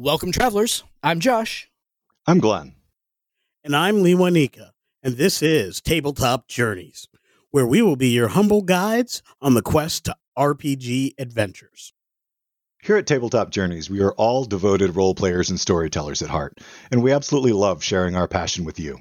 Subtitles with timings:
[0.00, 0.84] Welcome, travelers.
[1.02, 1.68] I'm Josh.
[2.24, 2.76] I'm Glenn.
[3.64, 4.70] And I'm Lewanika.
[5.02, 7.08] And this is Tabletop Journeys,
[7.50, 11.92] where we will be your humble guides on the quest to RPG adventures.
[12.80, 16.58] Here at Tabletop Journeys, we are all devoted role players and storytellers at heart,
[16.92, 19.00] and we absolutely love sharing our passion with you.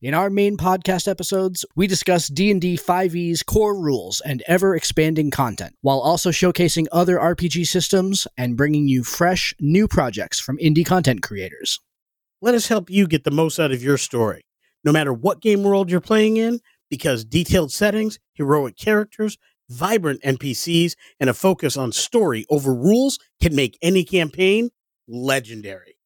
[0.00, 5.98] In our main podcast episodes, we discuss D&D 5e's core rules and ever-expanding content, while
[5.98, 11.80] also showcasing other RPG systems and bringing you fresh, new projects from indie content creators.
[12.40, 14.42] Let us help you get the most out of your story,
[14.84, 19.36] no matter what game world you're playing in, because detailed settings, heroic characters,
[19.68, 24.70] vibrant NPCs, and a focus on story over rules can make any campaign
[25.08, 25.97] legendary.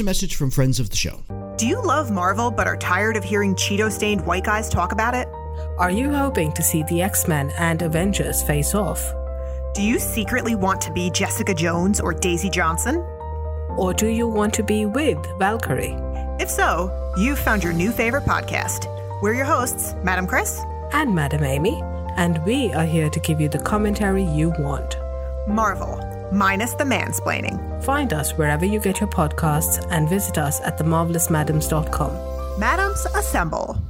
[0.00, 1.20] Here's a message from friends of the show.
[1.58, 5.14] Do you love Marvel but are tired of hearing Cheeto stained white guys talk about
[5.14, 5.28] it?
[5.78, 9.02] Are you hoping to see the X Men and Avengers face off?
[9.74, 12.96] Do you secretly want to be Jessica Jones or Daisy Johnson?
[13.76, 15.96] Or do you want to be with Valkyrie?
[16.40, 18.86] If so, you've found your new favorite podcast.
[19.20, 20.62] We're your hosts, Madam Chris
[20.92, 21.82] And Madam Amy,
[22.16, 24.96] and we are here to give you the commentary you want.
[25.46, 26.00] Marvel,
[26.32, 27.82] minus the mansplaining.
[27.82, 32.58] Find us wherever you get your podcasts and visit us at themarvelousmadams.com.
[32.60, 33.80] Madams assemble.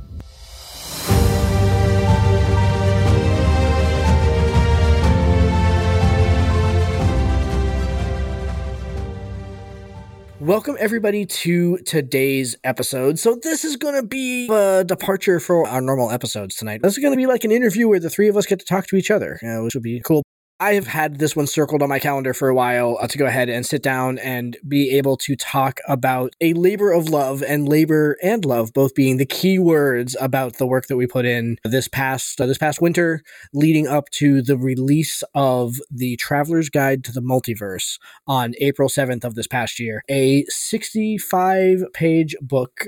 [10.40, 13.18] Welcome, everybody, to today's episode.
[13.18, 16.80] So, this is going to be a departure for our normal episodes tonight.
[16.82, 18.64] This is going to be like an interview where the three of us get to
[18.64, 20.22] talk to each other, uh, which would be cool.
[20.62, 23.24] I have had this one circled on my calendar for a while uh, to go
[23.24, 27.66] ahead and sit down and be able to talk about a labor of love and
[27.66, 31.56] labor and love both being the key words about the work that we put in
[31.64, 33.22] this past uh, this past winter
[33.54, 39.24] leading up to the release of the Traveler's Guide to the Multiverse on April 7th
[39.24, 40.04] of this past year.
[40.10, 42.84] A 65 page book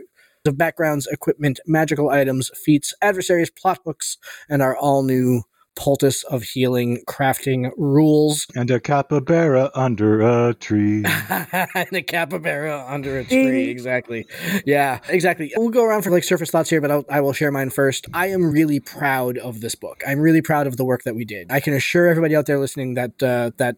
[0.46, 4.18] of backgrounds, equipment, magical items, feats, adversaries, plot hooks,
[4.50, 5.44] and our all new
[5.74, 8.46] poultice of healing crafting rules.
[8.54, 11.04] And a capybara under a tree.
[11.28, 13.70] and a capybara under a tree.
[13.70, 14.26] exactly.
[14.64, 15.52] Yeah, exactly.
[15.56, 18.06] We'll go around for like surface thoughts here, but I'll, I will share mine first.
[18.14, 20.02] I am really proud of this book.
[20.06, 21.50] I'm really proud of the work that we did.
[21.50, 23.76] I can assure everybody out there listening that uh, that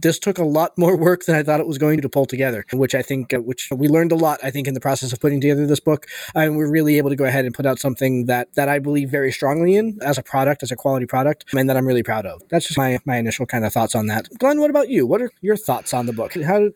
[0.00, 2.64] this took a lot more work than I thought it was going to pull together,
[2.72, 5.20] which I think, uh, which we learned a lot, I think, in the process of
[5.20, 6.06] putting together this book.
[6.34, 9.10] And we're really able to go ahead and put out something that, that I believe
[9.10, 12.26] very strongly in as a product, as a quality product, and that I'm really proud
[12.26, 12.42] of.
[12.48, 14.28] That's just my, my initial kind of thoughts on that.
[14.38, 15.06] Glenn, what about you?
[15.06, 16.34] What are your thoughts on the book?
[16.34, 16.70] How,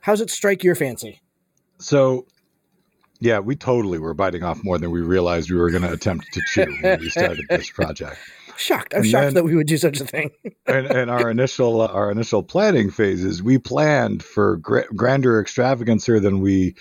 [0.00, 1.20] how does it strike your fancy?
[1.78, 2.26] So,
[3.20, 6.32] yeah, we totally were biting off more than we realized we were going to attempt
[6.32, 8.18] to chew when we started this project.
[8.56, 8.94] Shocked.
[8.94, 10.30] I'm And shocked then- that we would do such a thing.
[10.66, 16.20] and, and our initial uh, our initial planning phases, we planned for gra- grander extravagancer
[16.20, 16.74] than we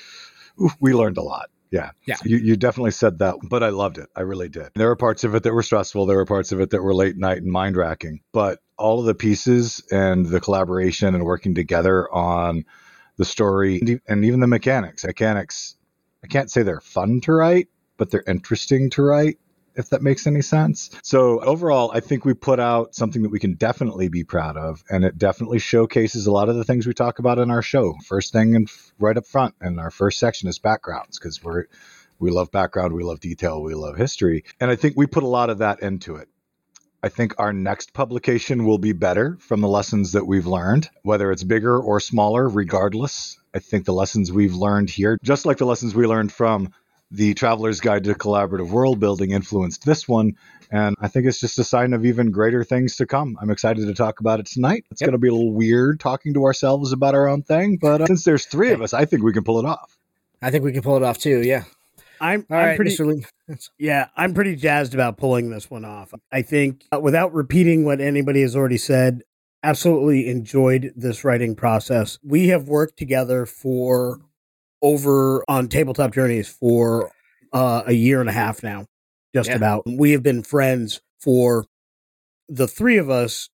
[0.80, 1.50] we learned a lot.
[1.72, 2.16] Yeah, Yeah.
[2.24, 4.08] You, you definitely said that, but I loved it.
[4.16, 4.70] I really did.
[4.76, 6.06] There were parts of it that were stressful.
[6.06, 8.22] There were parts of it that were late night and mind racking.
[8.32, 12.64] But all of the pieces and the collaboration and working together on
[13.18, 15.04] the story and even the mechanics.
[15.04, 15.76] Mechanics,
[16.24, 19.38] I can't say they're fun to write, but they're interesting to write
[19.76, 20.90] if that makes any sense.
[21.04, 24.84] So overall, I think we put out something that we can definitely be proud of,
[24.90, 27.96] and it definitely showcases a lot of the things we talk about in our show.
[28.06, 28.70] First thing and
[29.00, 31.66] right up front in our first section is backgrounds because we're
[32.18, 35.28] we love background, we love detail, we love history, and I think we put a
[35.28, 36.30] lot of that into it.
[37.04, 41.32] I think our next publication will be better from the lessons that we've learned, whether
[41.32, 43.38] it's bigger or smaller, regardless.
[43.54, 46.72] I think the lessons we've learned here, just like the lessons we learned from
[47.12, 50.34] the Traveler's Guide to Collaborative World Building influenced this one.
[50.72, 53.38] And I think it's just a sign of even greater things to come.
[53.40, 54.86] I'm excited to talk about it tonight.
[54.92, 55.08] It's Yep.
[55.10, 58.06] going to be a little weird talking to ourselves about our own thing, but uh,
[58.08, 59.98] since there's three of us, I think we can pull it off.
[60.42, 61.42] I think we can pull it off too.
[61.42, 61.64] Yeah.
[62.20, 63.26] I'm, All I'm right, pretty Lee.
[63.78, 66.14] yeah, I'm pretty jazzed about pulling this one off.
[66.32, 69.22] I think uh, without repeating what anybody has already said,
[69.64, 72.18] absolutely enjoyed this writing process.
[72.24, 74.22] We have worked together for
[74.86, 77.12] over on Tabletop Journeys for
[77.52, 78.86] uh, a year and a half now,
[79.34, 79.56] just Yeah.
[79.56, 79.84] about.
[79.88, 81.66] We have been friends for
[82.48, 83.50] the three of us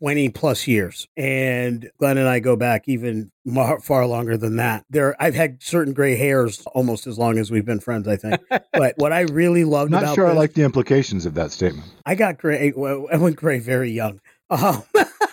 [0.00, 4.82] 20 plus years and glenn and i go back even mar- far longer than that
[4.88, 8.40] there i've had certain gray hairs almost as long as we've been friends i think
[8.72, 11.84] but what i really loved Not about sure I like the implications of that statement.
[12.06, 12.72] I got gray.
[12.74, 14.22] Well, I went gray very young.
[14.48, 14.82] Um,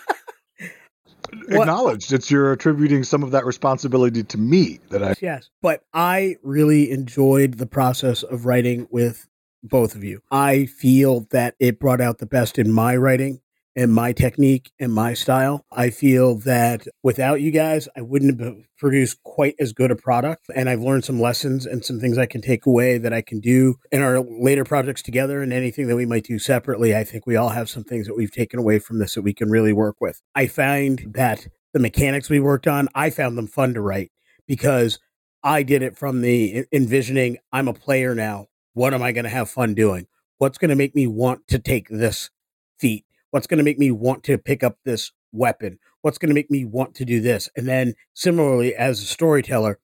[1.50, 2.14] What- Acknowledged.
[2.14, 6.92] It's you're attributing some of that responsibility to me that I yes, but I really
[6.92, 9.28] enjoyed the process of writing with
[9.64, 10.22] both of you.
[10.32, 13.42] I feel that it brought out the best in my writing
[13.78, 15.64] and my technique and my style.
[15.72, 20.48] I feel that without you guys, I wouldn't have produced quite as good a product.
[20.56, 23.40] And I've learned some lessons and some things I can take away that I can
[23.40, 26.96] do in our later projects together and anything that we might do separately.
[26.96, 29.34] I think we all have some things that we've taken away from this that we
[29.34, 30.24] can really work with.
[30.34, 34.12] I find that the mechanics we worked on, I found them fun to write
[34.48, 34.98] because
[35.44, 38.48] I did it from the envisioning I'm a player now.
[38.74, 40.08] What am I going to have fun doing?
[40.40, 42.32] What's going to make me want to take this
[42.80, 43.07] feat?
[43.32, 45.80] What's going to make me want to pick up this weapon?
[46.02, 47.50] What's going to make me want to do this?
[47.56, 49.80] And then similarly, as a storyteller,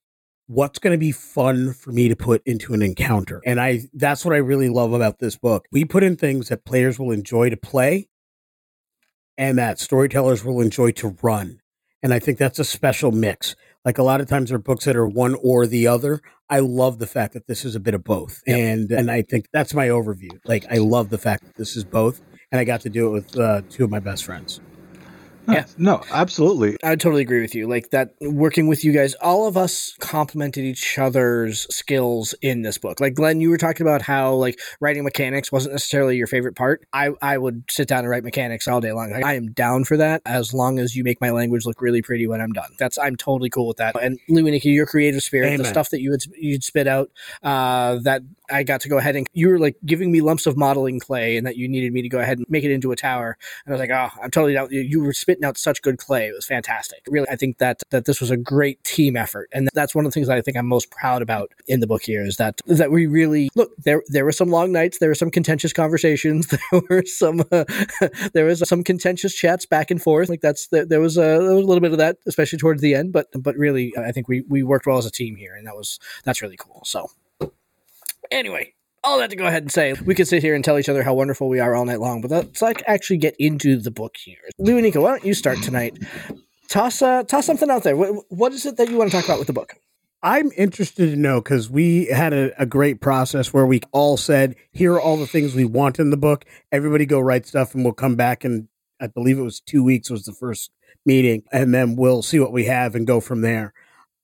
[0.48, 3.42] what's going to be fun for me to put into an encounter?
[3.46, 5.66] And I that's what I really love about this book.
[5.72, 8.08] We put in things that players will enjoy to play
[9.38, 11.60] and that storytellers will enjoy to run.
[12.02, 13.56] And I think that's a special mix.
[13.86, 16.22] Like a lot of times there are books that are one or the other.
[16.50, 18.42] I love the fact that this is a bit of both.
[18.46, 20.40] And and I think that's my overview.
[20.46, 22.22] Like I love the fact that this is both.
[22.54, 24.62] And I got to do it with uh, two of my best friends.
[25.48, 25.66] Yeah.
[25.78, 26.78] No, absolutely.
[26.84, 27.68] I totally agree with you.
[27.68, 32.78] Like that, working with you guys, all of us complemented each other's skills in this
[32.78, 33.00] book.
[33.02, 36.86] Like Glenn, you were talking about how like writing mechanics wasn't necessarily your favorite part.
[36.94, 39.12] I I would sit down and write mechanics all day long.
[39.12, 42.02] Like, I am down for that as long as you make my language look really
[42.02, 42.72] pretty when I'm done.
[42.80, 44.02] That's I'm totally cool with that.
[44.02, 47.10] And Lewanika, your creative spirit, the stuff that you would you'd spit out,
[47.42, 50.58] uh, that I got to go ahead and you were like giving me lumps of
[50.58, 52.96] modeling clay, and that you needed me to go ahead and make it into a
[52.96, 53.38] tower.
[53.66, 54.70] And I was like, oh, I'm totally down.
[54.72, 56.28] You- were spitting out such good clay.
[56.28, 57.04] It was fantastic.
[57.08, 60.12] Really, I think that that this was a great team effort, and that's one of
[60.12, 62.62] the things that I think I'm most proud about in the book here is that
[62.66, 64.02] is that we really look there.
[64.08, 65.00] There were some long nights.
[65.00, 66.54] There were some contentious conversations.
[66.72, 67.66] There were some uh,
[68.34, 70.30] there was some contentious chats back and forth.
[70.30, 72.82] Like that's there, there was a there was a little bit of that, especially towards
[72.82, 73.12] the end.
[73.14, 75.76] But but really, I think we we worked well as a team here, and that
[75.76, 76.82] was that's really cool.
[76.86, 77.10] So
[78.34, 80.90] anyway, all that to go ahead and say, we could sit here and tell each
[80.90, 83.92] other how wonderful we are all night long, but let's like actually get into the
[83.92, 84.38] book here.
[84.60, 85.98] Lewanika, why don't you start tonight?
[86.70, 87.96] Toss uh, toss something out there.
[87.96, 89.76] What, what is it that you want to talk about with the book?
[90.24, 94.56] I'm interested to know because we had a, a great process where we all said,
[94.72, 96.46] here are all the things we want in the book.
[96.72, 98.70] Everybody go write stuff and we'll come back and
[99.02, 100.72] I believe it was two weeks was the first
[101.06, 103.74] meeting and then we'll see what we have and go from there.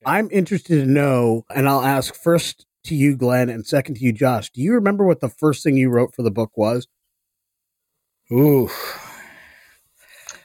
[0.05, 4.11] I'm interested to know, and I'll ask first to you, Glenn, and second to you,
[4.13, 4.49] Josh.
[4.51, 6.87] Do you remember what the first thing you wrote for the book was?
[8.31, 8.69] Ooh.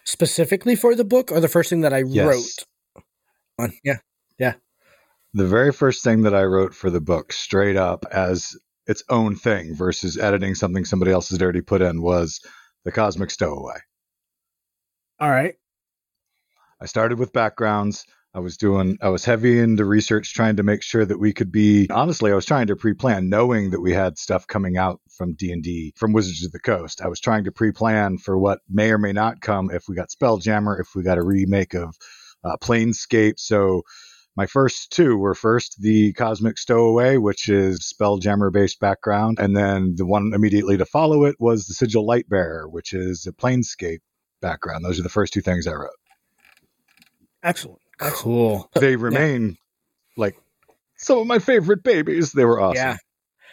[0.05, 2.27] Specifically for the book or the first thing that I Yes.
[2.27, 3.05] wrote?
[3.59, 3.99] On, yeah.
[5.37, 8.57] The very first thing that I wrote for the book, straight up as
[8.87, 12.41] its own thing versus editing something somebody else had already put in, was
[12.85, 13.79] the Cosmic Stowaway.
[15.19, 15.55] All right.
[16.81, 18.05] I started with backgrounds.
[18.35, 21.53] I was doing, I was heavy into research, trying to make sure that we could
[21.53, 21.89] be.
[21.89, 25.53] Honestly, I was trying to pre-plan, knowing that we had stuff coming out from D
[25.53, 27.01] and D, from Wizards of the Coast.
[27.01, 30.09] I was trying to pre-plan for what may or may not come if we got
[30.09, 31.97] Spelljammer, if we got a remake of
[32.43, 33.39] uh, Planescape.
[33.39, 33.83] So
[34.37, 39.95] my first two were first the Cosmic Stowaway, which is Spelljammer based background, and then
[39.97, 44.01] the one immediately to follow it was the Sigil Lightbearer, which is a Planescape
[44.43, 44.85] background.
[44.85, 45.91] Those are the first two things I wrote
[47.45, 47.84] Excellent.
[48.13, 48.69] Cool.
[48.75, 49.57] they remain
[50.17, 50.37] like
[50.97, 52.33] some of my favorite babies.
[52.33, 52.77] They were awesome.
[52.77, 52.97] Yeah.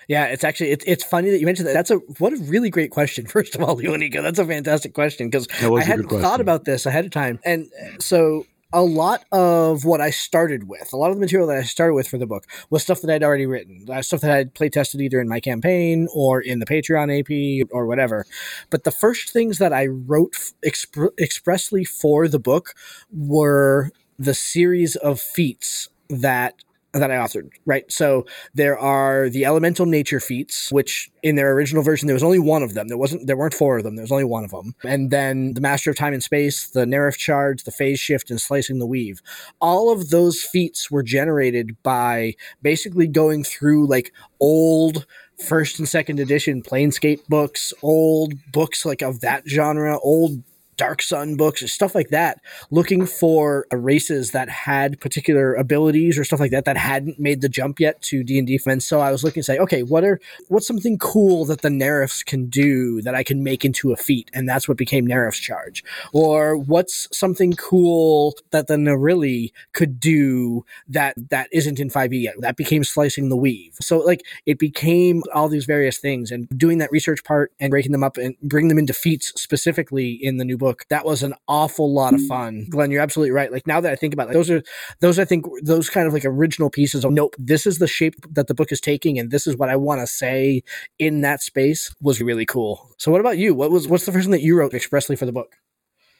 [0.08, 1.74] Yeah, it's actually it's it's funny that you mentioned that.
[1.74, 3.26] That's a what a really great question.
[3.28, 7.06] First of all, Lewanika, that's a fantastic question because I hadn't thought about this ahead
[7.06, 7.68] of time, and
[8.00, 11.64] so a lot of what I started with, a lot of the material that I
[11.64, 14.54] started with for the book was stuff that I'd already written, uh, stuff that I'd
[14.54, 18.26] play tested either in my campaign or in the Patreon AP or whatever.
[18.70, 22.74] But the first things that I wrote expr- expressly for the book
[23.12, 26.56] were the series of feats that
[26.94, 27.90] that I authored, right?
[27.92, 32.40] So there are the elemental nature feats, which in their original version there was only
[32.40, 32.90] one of them.
[32.90, 33.96] There wasn't there weren't four of them.
[33.96, 34.76] There was only one of them.
[34.84, 38.42] And then the Master of Time and Space, the Nerif charge, the phase shift, and
[38.42, 39.22] slicing the weave.
[39.62, 45.06] All of those feats were generated by basically going through like old
[45.42, 50.44] first and second edition Planescape books, old books like of that genre, old
[50.82, 56.24] Dark Sun books, and stuff like that, looking for races that had particular abilities or
[56.24, 58.60] stuff like that that hadn't made the jump yet to D and D.
[58.66, 61.70] And so I was looking to say, okay, what are what's something cool that the
[61.70, 65.38] Nerfs can do that I can make into a feat, and that's what became Nerf's
[65.38, 65.84] charge.
[66.14, 72.36] Or what's something cool that the Nerilli could do that that isn't in 5e yet?
[72.40, 73.76] That became slicing the weave.
[73.82, 77.92] So like it became all these various things, and doing that research part and breaking
[77.92, 80.71] them up and bring them into feats specifically in the new book.
[80.90, 82.68] That was an awful lot of fun.
[82.70, 83.52] Glenn, you're absolutely right.
[83.52, 84.64] Like now that I think about it, those are
[85.00, 88.16] those I think those kind of like original pieces of nope, this is the shape
[88.32, 90.64] that the book is taking, and this is what I want to say
[91.00, 92.90] in that space was really cool.
[92.98, 93.54] So what about you?
[93.54, 95.56] What was what's the first thing that you wrote expressly for the book?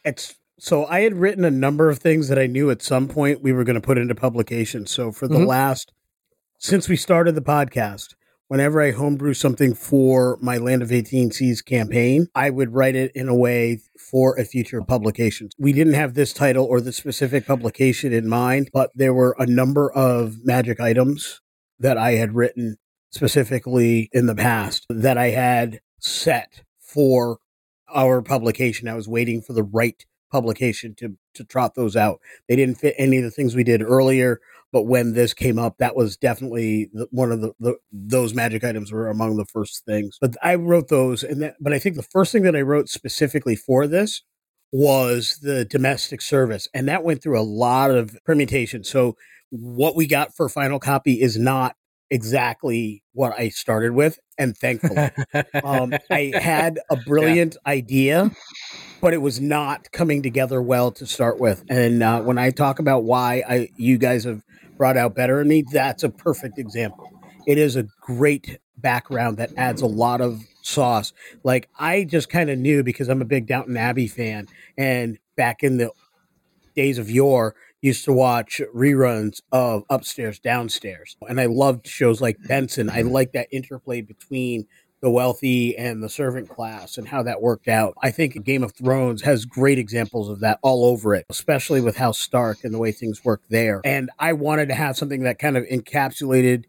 [0.04, 3.42] It's so I had written a number of things that I knew at some point
[3.42, 4.86] we were going to put into publication.
[4.86, 5.46] So for the mm-hmm.
[5.46, 5.92] last
[6.58, 8.14] since we started the podcast,
[8.52, 13.10] whenever I homebrew something for my Land of 18 Seas campaign, I would write it
[13.14, 15.48] in a way for a future publication.
[15.58, 19.46] We didn't have this title or the specific publication in mind, but there were a
[19.46, 21.40] number of magic items
[21.78, 22.76] that I had written
[23.10, 27.38] specifically in the past that I had set for
[27.88, 28.86] our publication.
[28.86, 32.20] I was waiting for the right publication to to trot those out.
[32.48, 34.40] They didn't fit any of the things we did earlier,
[34.72, 38.90] but when this came up, that was definitely one of the, the, those magic items
[38.90, 40.16] were among the first things.
[40.20, 42.88] But I wrote those, and that, but I think the first thing that I wrote
[42.88, 44.22] specifically for this
[44.72, 48.88] was the domestic service, and that went through a lot of permutations.
[48.88, 49.16] So
[49.50, 51.76] what we got for final copy is not
[52.12, 55.10] exactly what I started with, and thankfully,
[55.64, 57.72] um, I had a brilliant yeah.
[57.72, 58.30] idea,
[59.00, 61.64] but it was not coming together well to start with.
[61.70, 64.42] And uh, when I talk about why I you guys have
[64.76, 67.10] brought out better in me, that's a perfect example.
[67.46, 71.12] It is a great background that adds a lot of sauce.
[71.42, 75.62] Like I just kind of knew because I'm a big Downton Abbey fan, and back
[75.62, 75.90] in the
[76.76, 81.16] days of yore, used to watch reruns of Upstairs, Downstairs.
[81.28, 82.48] And I loved shows like mm-hmm.
[82.48, 82.88] Benson.
[82.88, 83.10] I mm-hmm.
[83.10, 84.66] like that interplay between
[85.02, 87.94] the wealthy and the servant class and how that worked out.
[88.00, 91.96] I think Game of Thrones has great examples of that all over it, especially with
[91.96, 93.80] House Stark and the way things work there.
[93.84, 96.66] And I wanted to have something that kind of encapsulated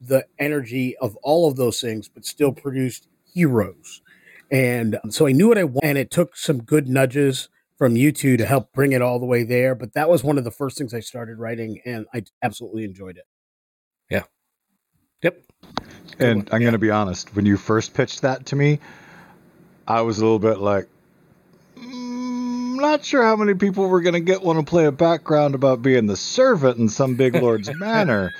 [0.00, 4.00] the energy of all of those things, but still produced heroes.
[4.48, 7.48] And so I knew what I wanted, and it took some good nudges
[7.82, 9.74] from you two to help bring it all the way there.
[9.74, 13.16] But that was one of the first things I started writing, and I absolutely enjoyed
[13.16, 13.24] it.
[14.08, 14.22] Yeah.
[15.24, 15.42] Yep.
[16.20, 16.66] And I'm yeah.
[16.66, 18.78] going to be honest, when you first pitched that to me,
[19.84, 20.86] I was a little bit like,
[21.76, 25.56] mm, not sure how many people were going to get want to play a background
[25.56, 28.30] about being the servant in some big lord's manor.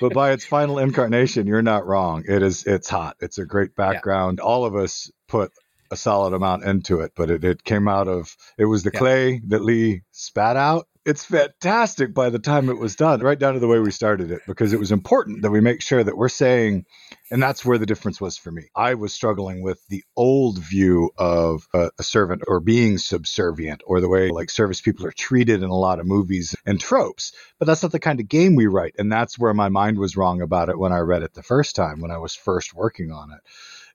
[0.00, 2.24] But by its final incarnation, you're not wrong.
[2.26, 2.64] It is.
[2.64, 3.18] It's hot.
[3.20, 4.38] It's a great background.
[4.40, 4.46] Yeah.
[4.46, 5.52] All of us put
[5.90, 8.98] a solid amount into it, but it, it came out of it was the yeah.
[8.98, 10.86] clay that Lee spat out.
[11.04, 14.30] It's fantastic by the time it was done, right down to the way we started
[14.30, 16.84] it, because it was important that we make sure that we're saying,
[17.30, 18.64] and that's where the difference was for me.
[18.76, 24.02] I was struggling with the old view of a, a servant or being subservient, or
[24.02, 27.32] the way like service people are treated in a lot of movies and tropes.
[27.58, 30.16] But that's not the kind of game we write, and that's where my mind was
[30.16, 33.12] wrong about it when I read it the first time when I was first working
[33.12, 33.40] on it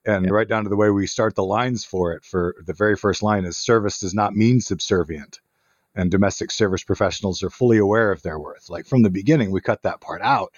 [0.05, 2.23] and right down to the way we start the lines for it.
[2.23, 5.39] For the very first line is service does not mean subservient.
[5.95, 8.69] And domestic service professionals are fully aware of their worth.
[8.69, 10.51] Like from the beginning, we cut that part out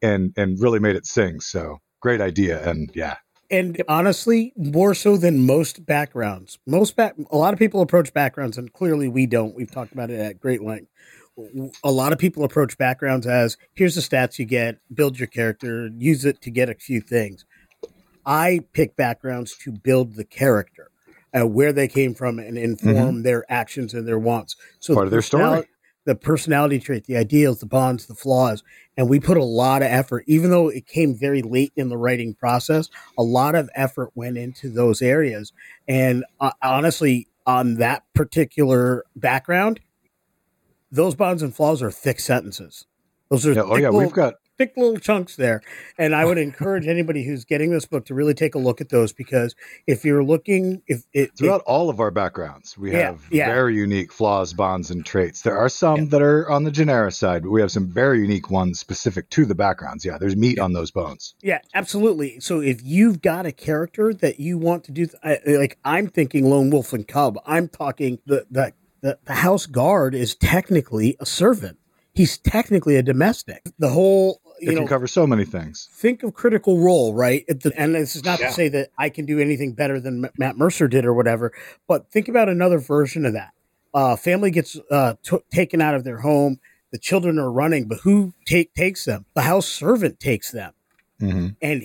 [0.00, 1.40] and and really made it sing.
[1.40, 2.68] So great idea.
[2.68, 3.16] And yeah.
[3.50, 6.58] And honestly, more so than most backgrounds.
[6.66, 9.54] Most back a lot of people approach backgrounds, and clearly we don't.
[9.54, 10.90] We've talked about it at great length
[11.84, 15.90] a lot of people approach backgrounds as here's the stats you get, build your character,
[15.98, 17.44] use it to get a few things.
[18.26, 20.90] I pick backgrounds to build the character,
[21.32, 23.22] uh, where they came from, and inform mm-hmm.
[23.22, 24.56] their actions and their wants.
[24.80, 25.64] So part of their story,
[26.04, 28.62] the personality trait, the ideals, the bonds, the flaws,
[28.96, 30.24] and we put a lot of effort.
[30.26, 34.36] Even though it came very late in the writing process, a lot of effort went
[34.36, 35.52] into those areas.
[35.86, 39.80] And uh, honestly, on that particular background,
[40.90, 42.86] those bonds and flaws are thick sentences.
[43.28, 45.62] Those are yeah, oh yeah, we've got thick little chunks there.
[45.98, 48.88] And I would encourage anybody who's getting this book to really take a look at
[48.88, 49.54] those because
[49.86, 53.46] if you're looking, if it throughout if, all of our backgrounds, we yeah, have yeah.
[53.46, 55.42] very unique flaws, bonds, and traits.
[55.42, 56.04] There are some yeah.
[56.10, 59.44] that are on the generis side, but we have some very unique ones specific to
[59.44, 60.04] the backgrounds.
[60.04, 61.34] Yeah, there's meat on those bones.
[61.42, 62.40] Yeah, absolutely.
[62.40, 65.08] So if you've got a character that you want to do,
[65.46, 68.72] like I'm thinking Lone Wolf and Cub, I'm talking the the
[69.02, 71.78] the, the house guard is technically a servant
[72.16, 73.62] he's technically a domestic.
[73.78, 75.88] The whole you it know, can cover so many things.
[75.92, 77.44] think of Critical Role, right?
[77.48, 78.48] At the, and this is not Yeah.
[78.48, 81.52] to say that I can do anything better than Matt Mercer did or whatever,
[81.88, 83.52] but think about another version of that.
[83.94, 86.58] Uh, family gets uh, t- taken out of their home.
[86.92, 89.24] The children are running, but who take takes them?
[89.34, 90.72] The house servant takes them,
[91.18, 91.82] hmm and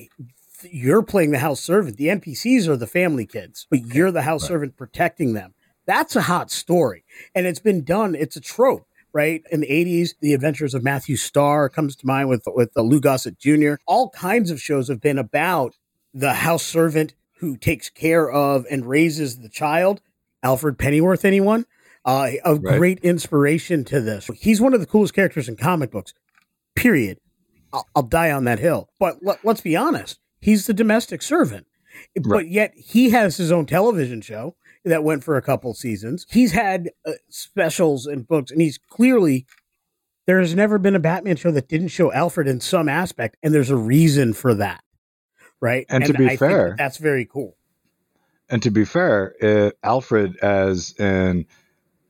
[0.71, 1.97] you're playing the house servant.
[1.97, 4.49] The NPCs are the family kids, but you're the house Right.
[4.49, 5.53] servant protecting them.
[5.87, 8.13] That's a hot story, and it's been done.
[8.13, 9.43] It's a trope, right?
[9.51, 12.99] In the '80s, The Adventures of Matthew Star comes to mind with with uh, Lou
[12.99, 13.73] Gossett Jr.
[13.87, 15.75] All kinds of shows have been about
[16.13, 20.01] the house servant who takes care of and raises the child.
[20.43, 21.65] Alfred Pennyworth, anyone?
[22.03, 22.77] Uh, a Right.
[22.77, 24.29] great inspiration to this.
[24.35, 26.13] He's one of the coolest characters in comic books.
[26.75, 27.19] Period.
[27.73, 28.89] I'll, I'll die on that hill.
[28.99, 31.67] But let, let's be honest, he's the domestic servant.
[32.21, 36.25] But yet he has his own television show that went for a couple seasons.
[36.29, 39.45] He's had uh, specials and books, and he's clearly
[40.27, 43.53] there has never been a Batman show that didn't show Alfred in some aspect, and
[43.53, 44.83] there's a reason for that,
[45.59, 45.85] right?
[45.89, 47.57] And to be I fair- that that's very cool.
[48.49, 51.45] And to be fair, uh, Alfred, as an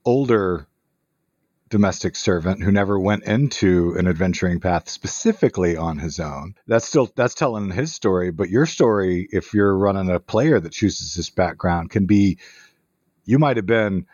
[0.05, 0.67] older
[1.71, 7.09] domestic servant who never went into an adventuring path specifically on his own, that's still
[7.15, 8.29] that's telling his story.
[8.29, 12.37] But your story, if you're running a player that chooses this background, can be
[13.25, 14.05] you might have been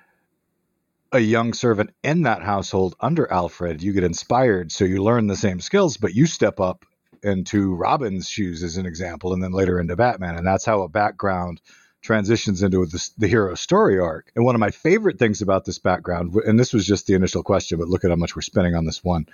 [1.12, 3.82] a young servant in that household under Alfred.
[3.82, 6.86] You get inspired, so you learn the same skills, but you step up
[7.24, 10.90] into Robin's shoes as an example, and then later into Batman, and that's how a
[10.90, 11.60] background
[12.08, 14.32] transitions into the, the hero story arc.
[14.36, 17.44] And one of my favorite things about this background, and this was just the initial
[17.44, 19.28] question, but look at how much we're spending on this one,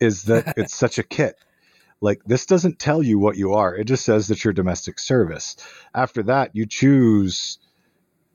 [0.00, 1.36] is that it's such a kit.
[2.00, 5.56] Like this doesn't tell you what you are; it just says that you're domestic service.
[5.94, 7.58] After that, you choose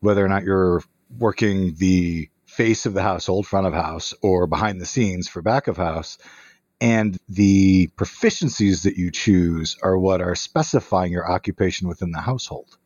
[0.02, 0.84] whether or not you're
[1.18, 5.68] working the face of the household, front of house, or behind the scenes for back
[5.68, 6.18] of house.
[6.80, 12.78] And the proficiencies that you choose are what are specifying your occupation within the household.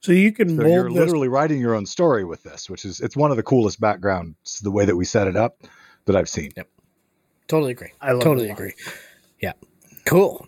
[0.00, 2.84] So you can So mold you're this literally writing your own story with this, which
[2.84, 5.62] is it's one of the coolest backgrounds, the way that we set it up
[6.06, 6.50] that I've seen.
[6.56, 6.68] Yep.
[7.48, 7.92] Totally agree.
[8.00, 8.58] I love totally it a lot.
[8.58, 8.74] agree.
[9.40, 9.52] Yeah.
[10.04, 10.46] Cool.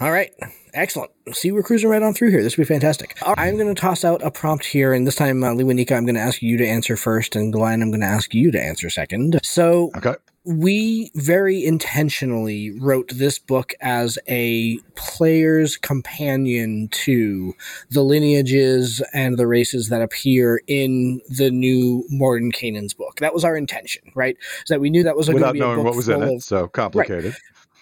[0.00, 0.32] All right.
[0.74, 1.10] Excellent.
[1.32, 2.42] See, we're cruising right on through here.
[2.42, 3.14] This will be fantastic.
[3.26, 6.06] Right, I'm going to toss out a prompt here, and this time, uh, Lewanika, I'm
[6.06, 8.60] going to ask you to answer first, and Glenn, I'm going to ask you to
[8.60, 9.38] answer second.
[9.44, 10.14] So, Okay.
[10.44, 17.52] we very intentionally wrote this book as a player's companion to
[17.90, 23.18] the lineages and the races that appear in the new Mordenkainen's book.
[23.20, 24.36] That was our intention, right?
[24.62, 26.08] Is that we knew that was going to Without be a knowing book what was
[26.08, 27.36] in it, of- so complicated.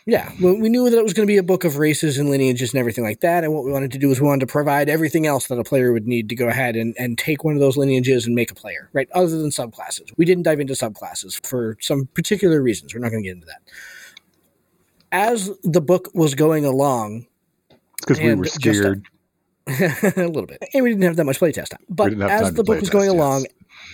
[0.06, 2.30] Yeah, well, we knew that it was going to be a book of races and
[2.30, 3.44] lineages and everything like that.
[3.44, 5.64] And what we wanted to do was we wanted to provide everything else that a
[5.64, 8.50] player would need to go ahead and, and take one of those lineages and make
[8.50, 9.08] a player, right?
[9.14, 10.12] Other than subclasses.
[10.16, 12.94] We didn't dive into subclasses for some particular reasons.
[12.94, 13.62] We're not going to get into that.
[15.12, 17.26] As the book was going along,
[17.98, 19.06] because we were just a- scared.
[20.16, 20.64] a little bit.
[20.72, 21.84] And we didn't have that much playtest time.
[21.88, 23.14] But as the book was going yes.
[23.14, 23.46] along,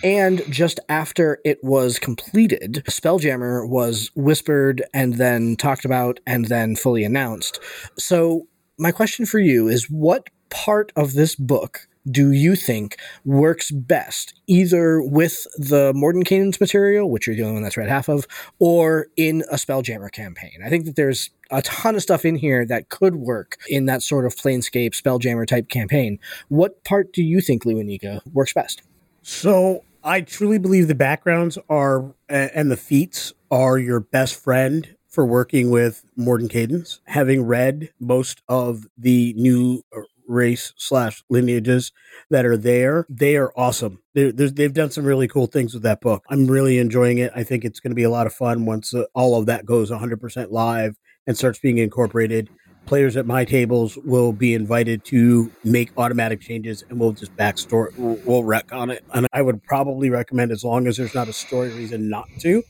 [0.07, 6.77] and just after it was completed, Spelljammer was whispered and then talked about and then
[6.77, 7.59] fully announced.
[7.99, 8.47] So,
[8.79, 14.41] my question for you is what part of this book do you think works best,
[14.47, 18.29] either with the Mordenkainen's material, which you're the only one that's read half of,
[18.61, 20.61] or in a Spelljammer campaign?
[20.65, 24.03] I think that there's a ton of stuff in here that could work in that
[24.03, 26.21] sort of Planescape Spelljammer type campaign.
[26.47, 28.83] What part do you think, Lewanika, works best?
[29.23, 35.27] So I truly believe the backgrounds are and the feats are your best friend for
[35.27, 37.01] working with Mordenkainen's.
[37.07, 39.83] Having read most of the new
[40.29, 41.91] race slash lineages
[42.31, 44.01] that are there, they are awesome.
[44.15, 46.23] They're, they've done some really cool things with that book.
[46.31, 47.33] I'm really enjoying it.
[47.35, 49.67] I think it's going to be a lot of fun once uh, all of that
[49.67, 52.49] goes 100% live and starts being incorporated
[52.87, 57.97] players at my tables will be invited to make automatic changes and we'll just backstore
[57.99, 59.05] we'll, we'll wreck on it.
[59.13, 62.63] And i would probably recommend as long as there's not a story reason not to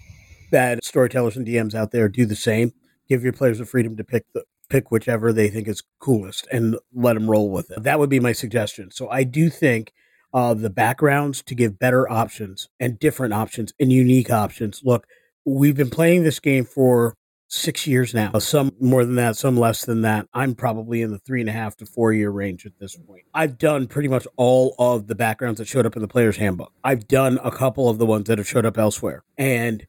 [0.51, 2.73] that storytellers and dms out there do the same.
[3.09, 6.77] Give your players the freedom to pick the pick whichever they think is coolest and
[6.93, 7.85] let them roll with it.
[7.85, 8.91] That would be my suggestion.
[8.91, 9.93] So i do think
[10.35, 14.83] uh, the backgrounds to give better options and different options and unique options.
[14.85, 15.07] Look
[15.45, 17.15] we've been playing this game for
[17.49, 18.33] six years now.
[18.39, 20.29] Some more than that, some less than that.
[20.35, 23.23] I'm probably in the three and a half to four year range at this point.
[23.35, 26.73] I've done pretty much all of the backgrounds that showed up in the player's handbook.
[26.83, 29.23] I've done a couple of the ones that have showed up elsewhere.
[29.39, 29.87] And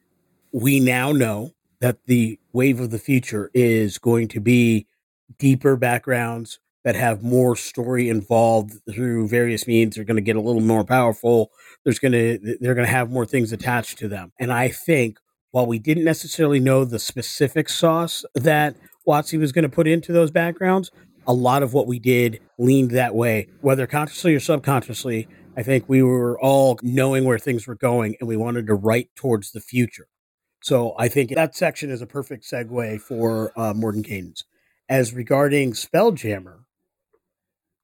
[0.51, 4.87] we now know that the wave of the future is going to be
[5.37, 9.95] deeper backgrounds that have more story involved through various means.
[9.95, 11.51] They're going to get a little more powerful.
[11.83, 14.31] There's going to they're going to have more things attached to them.
[14.39, 15.19] And I think
[15.51, 18.75] while we didn't necessarily know the specific sauce that
[19.07, 20.91] WotC was going to put into those backgrounds,
[21.25, 25.27] a lot of what we did leaned that way, whether consciously or subconsciously.
[25.55, 29.09] I think we were all knowing where things were going and we wanted to write
[29.15, 30.07] towards the future.
[30.61, 34.45] So I think that section is a perfect segue for uh, Mordenkainen's.
[34.89, 36.59] As regarding Spelljammer,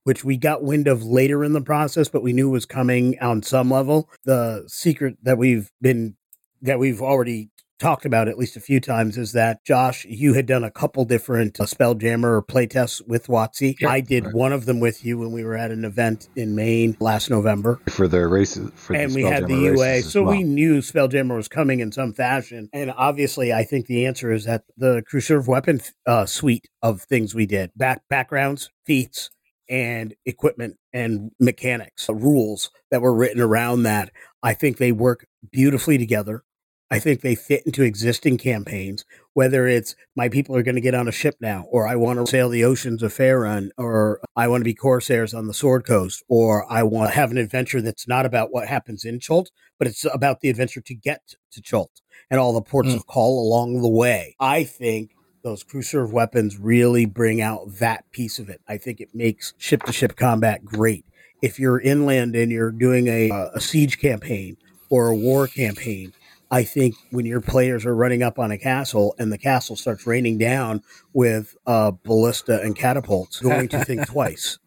[0.04, 3.41] which we got wind of later in the process, but we knew was coming on
[3.41, 6.15] some level, the secret that we've been
[6.63, 7.49] that we've already
[7.80, 11.04] talked about at least a few times is that Josh, you had done a couple
[11.04, 13.76] different uh, Spelljammer playtests with WotC.
[13.82, 13.89] Yep.
[13.89, 14.34] I did Right.
[14.36, 17.82] one of them with you when we were at an event in Maine last November.
[17.89, 18.71] for the races.
[18.76, 20.32] For and the we had the UA, so well.
[20.32, 22.69] we knew Spelljammer was coming in some fashion.
[22.71, 27.02] And obviously, I think the answer is that the crew serve weapon uh, suite of
[27.02, 29.30] things we did back backgrounds, feats,
[29.67, 34.12] and equipment and mechanics, uh, rules that were written around that.
[34.41, 36.43] I think they work beautifully together.
[36.91, 40.93] I think they fit into existing campaigns, whether it's my people are going to get
[40.93, 44.48] on a ship now, or I want to sail the oceans of Faerun, or I
[44.48, 47.82] want to be corsairs on the Sword Coast, or I want to have an adventure
[47.82, 51.62] that's not about what happens in Chult, but it's about the adventure to get to
[51.62, 52.96] Chult and all the ports Mm.
[52.98, 54.36] of call along the way.
[54.39, 58.62] I think those crew serve weapons really bring out that piece of it.
[58.67, 61.06] I think it makes ship to ship combat great.
[61.41, 64.58] If you're inland and you're doing a, a siege campaign
[64.89, 66.13] or a war campaign,
[66.54, 70.06] I think when your players are running up on a castle and the castle starts
[70.06, 74.60] raining down with uh, ballista and catapults, going to think twice.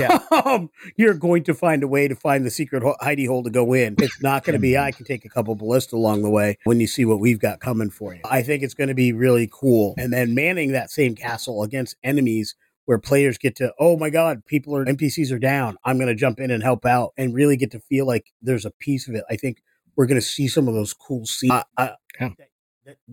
[0.00, 0.18] Yeah.
[0.32, 3.50] Um, you're going to find a way to find the secret ho- hidey hole to
[3.50, 3.94] go in.
[3.98, 6.80] It's not going to be I can take a couple ballista along the way when
[6.80, 8.20] you see what we've got coming for you.
[8.24, 9.94] I think it's going to be really cool.
[9.96, 14.44] And then manning that same castle against enemies where players get to, oh my God,
[14.44, 15.76] people are NPCs are down.
[15.84, 18.64] I'm going to jump in and help out and really get to feel like there's
[18.64, 19.22] a piece of it.
[19.30, 19.62] I think
[19.98, 21.52] we're going to see some of those cool scenes.
[21.52, 22.28] I, I, Yeah.
[22.38, 22.48] that-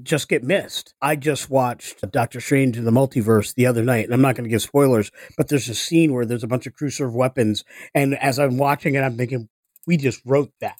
[0.04, 0.93] just get missed.
[1.02, 4.45] I just watched Doctor Strange in the Multiverse the other night, and I'm not going
[4.45, 7.65] to give spoilers, but there's a scene where there's a bunch of crew serve weapons,
[7.93, 9.50] and as I'm watching it, I'm thinking,
[9.86, 10.78] we just wrote that.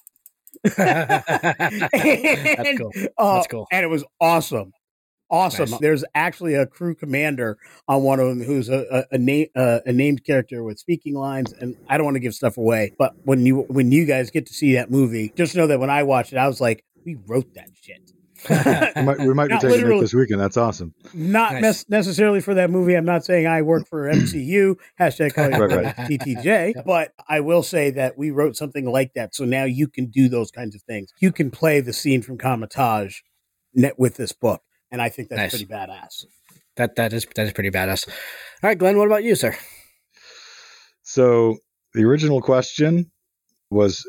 [0.64, 2.92] That's cool.
[3.18, 3.60] That's cool.
[3.62, 4.72] Oh, and it was awesome.
[5.30, 5.70] Awesome.
[5.70, 5.80] Nice.
[5.80, 7.58] There's actually a crew commander
[7.88, 11.14] on one of them who's a a, a, name, uh, a named character with speaking
[11.14, 14.30] lines, and I don't want to give stuff away, but when you when you guys
[14.30, 16.84] get to see that movie, just know that when I watched it, I was like,
[17.04, 18.12] we wrote that shit.
[18.50, 20.40] we might, we might be taking it this weekend.
[20.40, 20.94] That's awesome.
[21.14, 21.62] Not Nice.
[21.62, 22.94] nes- necessarily for that movie.
[22.94, 25.96] I'm not saying I work for MCU, hashtag call your Right, right.
[25.96, 29.34] TTJ, but I will say that we wrote something like that.
[29.34, 31.12] So now you can do those kinds of things.
[31.18, 33.22] You can play the scene from Kamatage
[33.74, 34.62] net with this book.
[34.90, 35.50] And I think that's Nice.
[35.50, 36.24] pretty badass.
[36.76, 38.06] that that is that is pretty badass.
[38.08, 38.14] All
[38.68, 39.56] right, Glenn, what about you, sir?
[41.02, 41.58] So
[41.94, 43.10] the original question
[43.70, 44.06] was,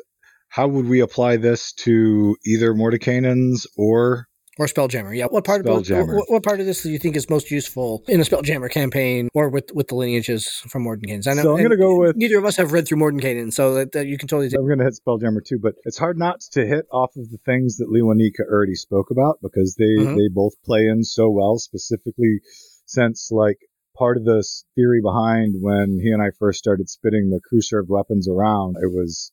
[0.50, 4.27] how would we apply this to either Mordenkainen's or
[4.60, 5.16] Or Spelljammer?
[5.16, 5.26] Yeah.
[5.26, 6.16] What part of Spelljammer.
[6.16, 9.30] what, what part of this do you think is most useful in a Spelljammer campaign
[9.34, 11.28] or with with the lineages from Mordenkainen's?
[11.28, 11.44] I know.
[11.44, 14.08] So I'm gonna go with- neither of us have read through Mordenkainen, so that, that
[14.08, 14.60] you can totally take.
[14.60, 17.38] I'm going to hit Spelljammer too, but it's hard not to hit off of the
[17.46, 20.16] things that Lewanika already spoke about because they Mhm.
[20.18, 21.58] they both play in so well.
[21.58, 22.40] Specifically,
[22.86, 23.58] since like
[23.98, 24.44] part of the
[24.76, 28.92] theory behind when he and I first started spitting the crew served weapons around, it
[28.92, 29.32] was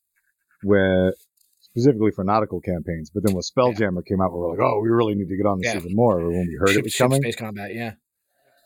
[0.63, 1.13] when
[1.75, 3.11] specifically for nautical campaigns.
[3.11, 5.47] But then when Spelljammer came out, we were like, oh, we really need to get
[5.47, 5.81] on this Yeah.
[5.81, 6.19] even more.
[6.19, 7.75] When we heard ship, it was coming, space combat.
[7.75, 7.95] Yeah.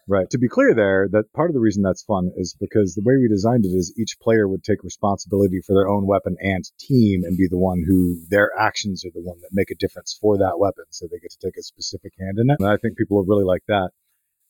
[0.06, 0.28] Right.
[0.30, 3.14] To be clear there, that part of the reason that's fun is because the way
[3.16, 7.24] we designed it is each player would take responsibility for their own weapon and team
[7.24, 10.38] and be the one who their actions are the one that make a difference for
[10.38, 10.84] that weapon.
[10.90, 12.56] So they get to take a specific hand in it.
[12.58, 13.90] And I think people will really like that.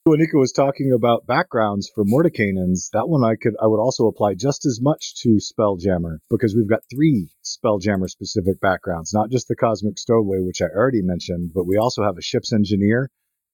[0.04, 4.06] When Nika was talking about backgrounds for Mordenkainen's, that one I could I would also
[4.06, 9.48] apply just as much to Spelljammer because we've got three Spelljammer specific backgrounds, not just
[9.48, 13.10] the Cosmic Stowaway, which I already mentioned, but we also have a ship's engineer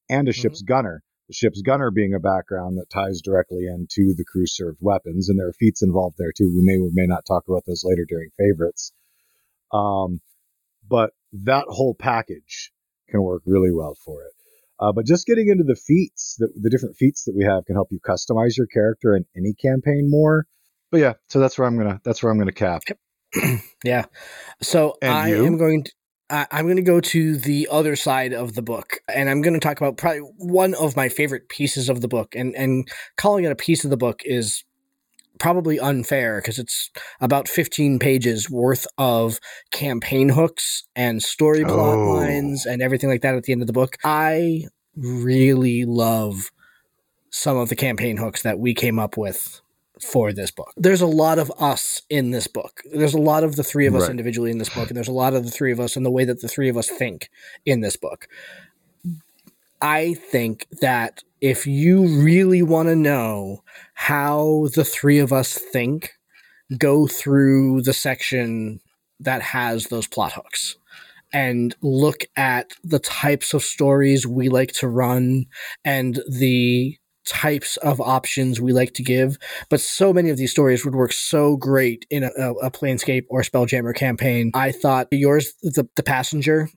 [0.09, 4.25] and a ship's gunner the ship's gunner being a background that ties directly into the
[4.25, 6.53] crew served weapons, and there are feats involved there too.
[6.55, 8.93] We may or may not talk about those later during favorites.
[9.73, 10.21] Um,
[10.87, 12.73] but that whole package
[13.09, 14.34] can work really well for it.
[14.81, 17.77] Uh, but just getting into the feats, the, the different feats that we have can
[17.77, 20.47] help you customize your character in any campaign more.
[20.91, 22.83] But yeah, so that's where I'm gonna that's where I'm gonna cap.
[23.85, 24.07] Yeah.
[24.63, 25.47] So And I you?
[25.47, 25.93] am going to.
[26.31, 29.53] I- I'm going to go to the other side of the book, and I'm going
[29.53, 32.35] to talk about probably one of my favorite pieces of the book.
[32.35, 34.65] And and calling it a piece of the book is
[35.39, 39.41] probably unfair because it's about 15 pages worth of
[39.73, 42.13] campaign hooks and story plot Oh.
[42.15, 43.97] lines and everything like that at the end of the book.
[44.05, 44.65] I
[44.97, 46.51] really love
[47.31, 49.61] some of the campaign hooks that we came up with
[50.01, 50.73] for this book.
[50.77, 52.81] There's a lot of us in this book.
[52.93, 54.11] There's a lot of the three of us Right.
[54.11, 56.11] individually in this book, and there's a lot of the three of us and the
[56.11, 57.29] way that the three of us think
[57.65, 58.29] in this book.
[59.81, 66.13] I think that if you really want to know how the three of us think,
[66.79, 68.81] go through the section
[69.21, 70.77] that has those plot hooks
[71.35, 75.45] and look at the types of stories we like to run
[75.85, 79.37] and the types of options we like to give.
[79.69, 82.31] But so many of these stories would work so great in a,
[82.63, 84.51] a, Planescape or Spelljammer campaign.
[84.55, 86.71] I thought yours, the, the passenger,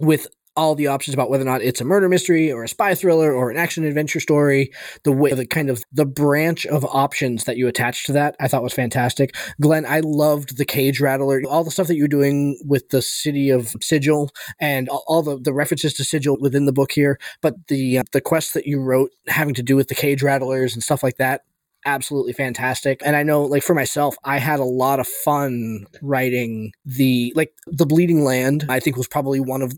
[0.00, 2.94] with all the options about whether or not it's a murder mystery or a spy
[2.94, 4.70] thriller or an action adventure story,
[5.04, 8.48] the way the kind of the branch of options that you attach to that, I
[8.48, 9.34] thought was fantastic.
[9.60, 13.50] Glenn, I loved the cage rattler, all the stuff that you're doing with the city
[13.50, 17.98] of Sigil and all, the, the references to Sigil within the book here, but the
[17.98, 21.02] uh, the quests that you wrote having to do with the cage rattlers and stuff
[21.02, 21.42] like that.
[21.86, 23.00] Absolutely fantastic.
[23.04, 27.54] And I know, like, for myself, I had a lot of fun writing the, like,
[27.66, 29.72] the Bleeding Land, I think was probably one of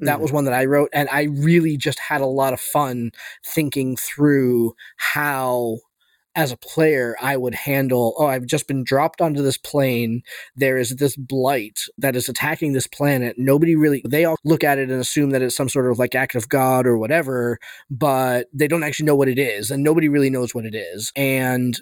[0.00, 0.36] that was mm-hmm.
[0.36, 3.10] one that I wrote, and I really just had a lot of fun
[3.44, 5.78] thinking through how,
[6.34, 8.14] as a player, I would handle.
[8.18, 10.22] Oh, I've just been dropped onto this plane.
[10.54, 13.36] There is this blight that is attacking this planet.
[13.38, 16.14] Nobody really, they all look at it and assume that it's some sort of like
[16.14, 17.58] act of God or whatever,
[17.90, 21.10] but they don't actually know what it is, and nobody really knows what it is.
[21.16, 21.78] And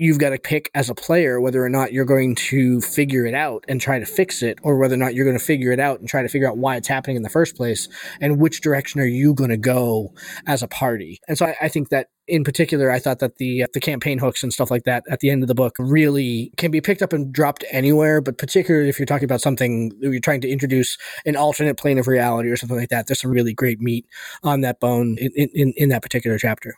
[0.00, 3.34] you've got to pick as a player whether or not you're going to figure it
[3.34, 5.78] out and try to fix it, or whether or not you're going to figure it
[5.78, 7.86] out and try to figure out why it's happening in the first place,
[8.18, 10.14] and which direction are you going to go
[10.46, 11.20] as a party.
[11.28, 14.42] And so I, I think that in particular, I thought that the the campaign hooks
[14.42, 17.12] and stuff like that at the end of the book really can be picked up
[17.12, 21.36] and dropped anywhere, but particularly if you're talking about something you're trying to introduce an
[21.36, 24.06] alternate plane of reality or something like that, there's some really great meat
[24.42, 26.74] on that bone in, in, in that particular chapter.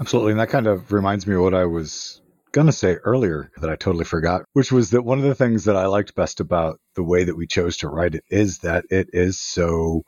[0.00, 0.32] Absolutely.
[0.32, 2.20] And that kind of reminds me of what I was
[2.52, 5.64] going to say earlier that I totally forgot, which was that one of the things
[5.64, 8.84] that I liked best about the way that we chose to write it is that
[8.90, 10.02] it is so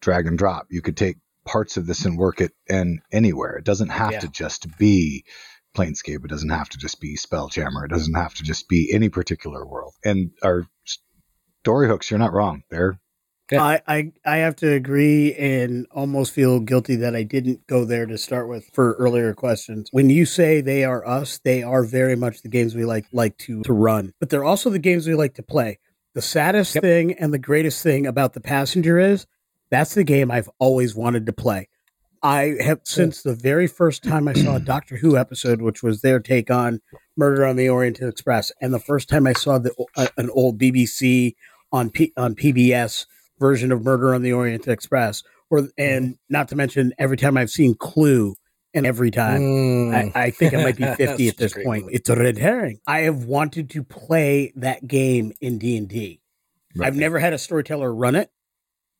[0.00, 0.66] drag and drop.
[0.70, 3.56] You could take parts of this and work it in anywhere.
[3.56, 4.20] It doesn't have Yeah.
[4.20, 5.24] to just be
[5.76, 6.24] Planescape.
[6.24, 7.84] It doesn't have to just be Spelljammer.
[7.84, 9.94] It doesn't have to just be any particular world.
[10.04, 10.64] And our
[11.62, 12.62] story hooks, you're not wrong.
[12.70, 13.00] They're
[13.50, 13.62] Yeah.
[13.62, 18.06] I, I I have to agree and almost feel guilty that I didn't go there
[18.06, 19.88] to start with for earlier questions.
[19.92, 23.36] When you say they are us, they are very much the games we like like
[23.38, 25.78] to to run, but they're also the games we like to play.
[26.14, 26.82] The saddest Yep.
[26.82, 29.26] thing and the greatest thing about the passenger is
[29.70, 31.68] that's the game I've always wanted to play.
[32.22, 36.02] I have since the very first time I saw a Doctor Who episode, which was
[36.02, 36.80] their take on
[37.16, 40.58] Murder on the Orient Express, and the first time I saw the uh, an old
[40.58, 41.34] BBC
[41.72, 43.06] on P, on PBS
[43.40, 47.50] version of Murder on the Orient Express, or and not to mention every time I've
[47.50, 48.36] seen Clue,
[48.74, 50.12] and every time Mm.
[50.14, 51.84] I, I think I might be fifty at this point.
[51.84, 51.94] movie.
[51.96, 52.78] It's a red herring.
[52.86, 56.20] I have wanted to play that game in D and D.
[56.80, 58.30] I've never had a storyteller run it,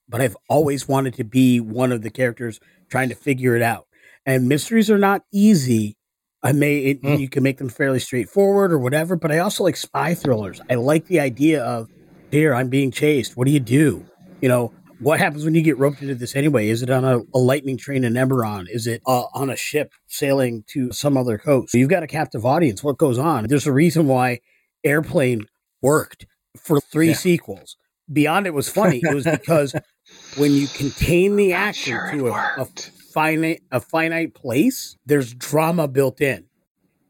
[0.08, 2.58] but I've always wanted to be one of the characters
[2.90, 3.86] trying to figure it out.
[4.26, 5.96] And mysteries are not easy.
[6.42, 7.20] I may it, Mm.
[7.20, 10.60] you can make them fairly straightforward or whatever, but I also like spy thrillers.
[10.68, 11.88] I like the idea of
[12.32, 13.36] here I'm being chased.
[13.36, 14.04] What do you do?
[14.40, 16.68] You know what happens when you get roped into this anyway?
[16.68, 18.66] Is it on a, a lightning train in Eberron?
[18.70, 21.74] Is it uh, on a ship sailing to some other coast?
[21.74, 22.82] You've got a captive audience.
[22.84, 23.46] What goes on?
[23.48, 24.40] There's a reason why
[24.84, 25.46] Airplane
[25.82, 26.26] worked
[26.56, 27.14] for three Yeah.
[27.14, 27.76] sequels.
[28.12, 29.00] Beyond it was funny.
[29.02, 29.74] It was because
[30.36, 32.66] when you contain the action sure to a, a
[33.14, 36.46] finite a finite place, there's drama built in,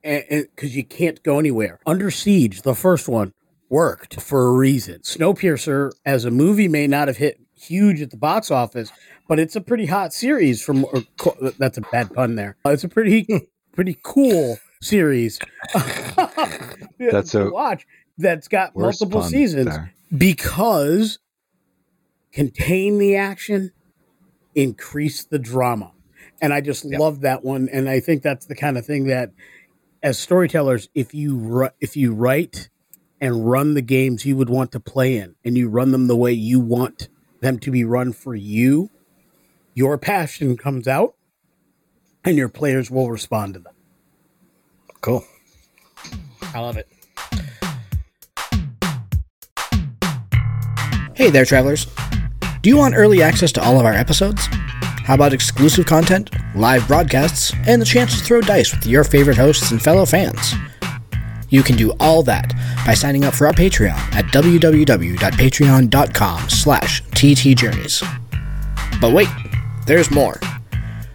[0.04, 1.80] and because you can't go anywhere.
[1.86, 3.32] Under Siege, the first one
[3.70, 5.00] worked for a reason.
[5.00, 8.92] Snowpiercer, as a movie, may not have hit huge at the box office,
[9.28, 10.62] but it's a pretty hot series.
[10.62, 11.02] From or,
[11.59, 12.56] that's a bad pun there.
[12.66, 13.26] Uh, It's a pretty
[13.72, 15.38] pretty cool series.
[16.98, 17.87] That's to a watch.
[18.18, 19.94] That's got multiple seasons there.
[20.16, 21.18] because
[22.33, 23.72] contain the action,
[24.54, 25.92] increase the drama.
[26.42, 27.68] And I just love that one.
[27.70, 29.30] And I think that's the kind of thing that,
[30.02, 32.70] as storytellers, if you if you write
[33.20, 36.16] and run the games you would want to play in, and you run them the
[36.16, 37.09] way you want
[37.40, 38.90] them to be run for you,
[39.74, 41.14] your passion comes out,
[42.24, 43.74] and your players will respond to them.
[45.00, 45.24] Cool.
[46.54, 46.88] I love it.
[51.14, 51.87] Hey there, travelers.
[52.62, 54.46] Do you want early access to all of our episodes?
[55.04, 59.37] How about exclusive content, live broadcasts, and the chance to throw dice with your favorite
[59.37, 60.54] hosts and fellow fans?
[61.50, 62.52] You can do all that
[62.86, 68.02] by signing up for our Patreon at www.patreon.com slash ttjourneys.
[69.00, 69.28] But wait,
[69.86, 70.40] there's more.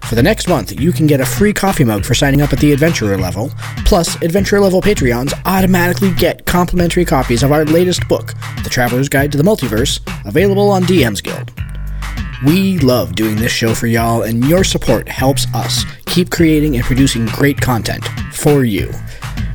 [0.08, 2.60] For the next month, you can get a free coffee mug for signing up at
[2.60, 3.52] the Adventurer level.
[3.86, 9.32] Plus, Adventurer level Patreons automatically get complimentary copies of our latest book, The Traveler's Guide
[9.32, 11.52] to the Multiverse, available on DM's Guild.
[12.45, 16.86] We love doing this show for y'all, and your support helps us keep creating and
[16.86, 18.91] producing great content for you.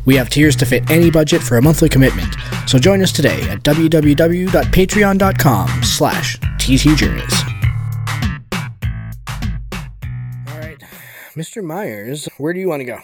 [0.07, 2.35] We have tiers to fit any budget for a monthly commitment,
[2.66, 7.47] so join us today at www.patreon.com slash ttjourneys.
[10.49, 10.79] All right,
[11.35, 11.62] Mr.
[11.62, 12.99] Myers, where do you want to go?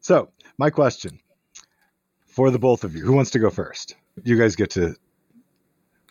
[0.00, 1.18] So, my question
[2.26, 3.96] for the both of you who wants to go first?
[4.24, 4.94] You guys get to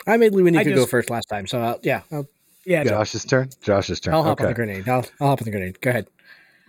[0.08, 2.28] I made Louie I could go first last time, so I'll, yeah, I'll,
[2.65, 3.50] Yeah, no, Josh's turn.
[3.62, 4.13] Josh's turn.
[4.13, 4.88] I'll hop on the grenade.
[4.89, 5.80] I'll, I'll hop on the grenade.
[5.82, 6.08] Go ahead.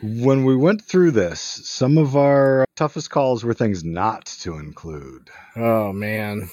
[0.03, 5.31] When we went through this, some of our toughest calls were things not to include.
[5.55, 6.51] Oh, man.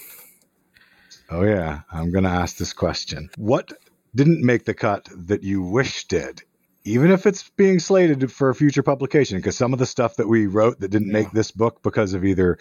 [1.32, 1.82] Oh, yeah.
[1.92, 3.32] I'm going to ask this question.
[3.38, 3.74] What
[4.14, 6.44] didn't make the cut that you wish did?
[6.84, 10.28] Even if it's being slated for a future publication, because some of the stuff that
[10.28, 12.60] we wrote that didn't make this book because of either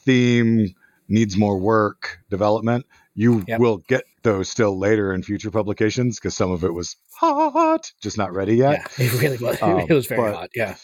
[0.00, 0.74] theme,
[1.08, 2.84] needs more work, development,
[3.16, 3.58] you Yep.
[3.60, 8.16] will get those still later in future publications because some of it was hot, just
[8.18, 8.82] not ready yet.
[8.98, 9.60] Yeah, it really was.
[9.60, 10.50] Um, it was very but- hot.
[10.54, 10.76] Yeah.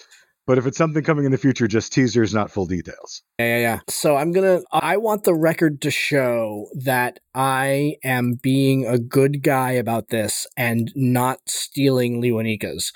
[0.44, 3.22] But if it's something coming in the future, just teasers, not full details.
[3.38, 3.78] Yeah, yeah, yeah.
[3.88, 4.62] So I'm gonna.
[4.72, 10.44] I want the record to show that I am being a good guy about this
[10.56, 12.92] and not stealing Lewanika's.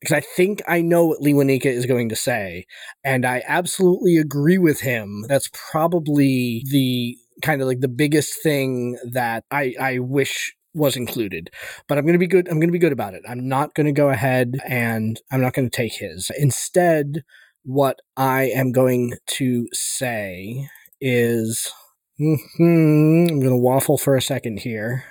[0.00, 2.66] Because I think I know what Lewanika is going to say,
[3.04, 5.24] and I absolutely agree with him.
[5.28, 11.50] That's probably the kind of like the biggest thing that I I wish was included.
[11.88, 12.48] But I'm gonna be good.
[12.48, 13.22] I'm gonna be good about it.
[13.28, 16.30] I'm not gonna go ahead and I'm not gonna take his.
[16.38, 17.22] Instead,
[17.64, 20.68] what I am going to say
[21.00, 21.72] is
[22.20, 25.04] Mhm, I'm going to waffle for a second here.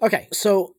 [0.00, 0.76] Okay, so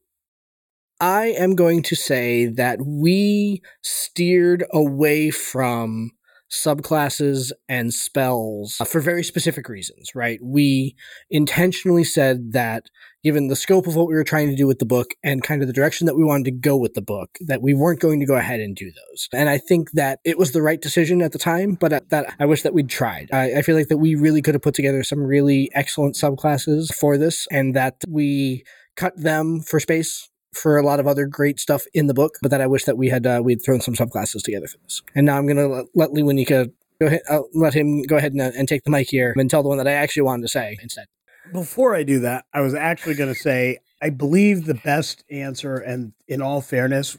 [0.99, 6.11] I am going to say that we steered away from
[6.53, 10.39] subclasses and spells uh, for very specific reasons, right?
[10.41, 10.95] We
[11.29, 12.85] intentionally said that
[13.23, 15.61] given the scope of what we were trying to do with the book and kind
[15.61, 18.19] of the direction that we wanted to go with the book, that we weren't going
[18.19, 19.29] to go ahead and do those.
[19.33, 22.33] And I think that it was the right decision at the time, but at that
[22.39, 23.29] I wish that we'd tried.
[23.33, 26.93] I, I feel like that we really could have put together some really excellent subclasses
[26.93, 28.63] for this, and that we
[28.95, 32.51] cut them for space for a lot of other great stuff in the book, but
[32.51, 35.01] that I wish that we had uh, we'd thrown some subclasses together for this.
[35.15, 38.31] And now I'm going to let, let Lewanika go ahead, uh, let him go ahead
[38.33, 40.43] and, uh, and take the mic here and tell the one that I actually wanted
[40.43, 41.07] to say instead.
[41.51, 45.75] before I do that, I was actually going to say I believe the best answer,
[45.77, 47.17] and in all fairness,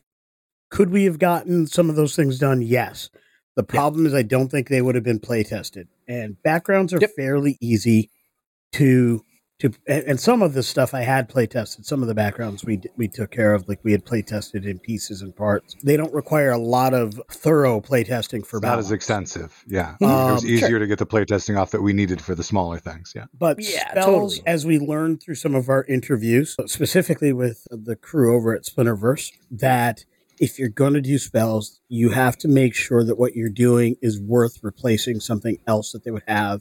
[0.71, 2.61] could we have gotten some of those things done?
[2.63, 3.11] Yes.
[3.57, 6.99] The problem is I don't think they would have been play tested, and backgrounds are
[7.01, 7.11] Yep.
[7.17, 8.11] fairly easy
[8.73, 9.25] to
[9.73, 9.79] to.
[9.87, 11.87] And, and some of the stuff I had play tested.
[11.87, 14.79] Some of the backgrounds we we took care of, like we had play tested in
[14.79, 15.75] pieces and parts.
[15.83, 19.65] They don't require a lot of thorough play testing for Not as extensive.
[19.67, 19.97] Yeah.
[20.01, 20.31] Mhm.
[20.31, 22.45] it was Um, easier to get the play testing off that we needed for the
[22.45, 23.13] smaller things.
[23.15, 23.25] Yeah.
[23.39, 24.43] But Yeah, spells, totally.
[24.47, 29.33] as we learned through some of our interviews, specifically with the crew over at Splinterverse,
[29.51, 30.05] that
[30.41, 33.97] if you're going to do spells, you have to make sure that what you're doing
[34.03, 36.61] is worth replacing something else that they would have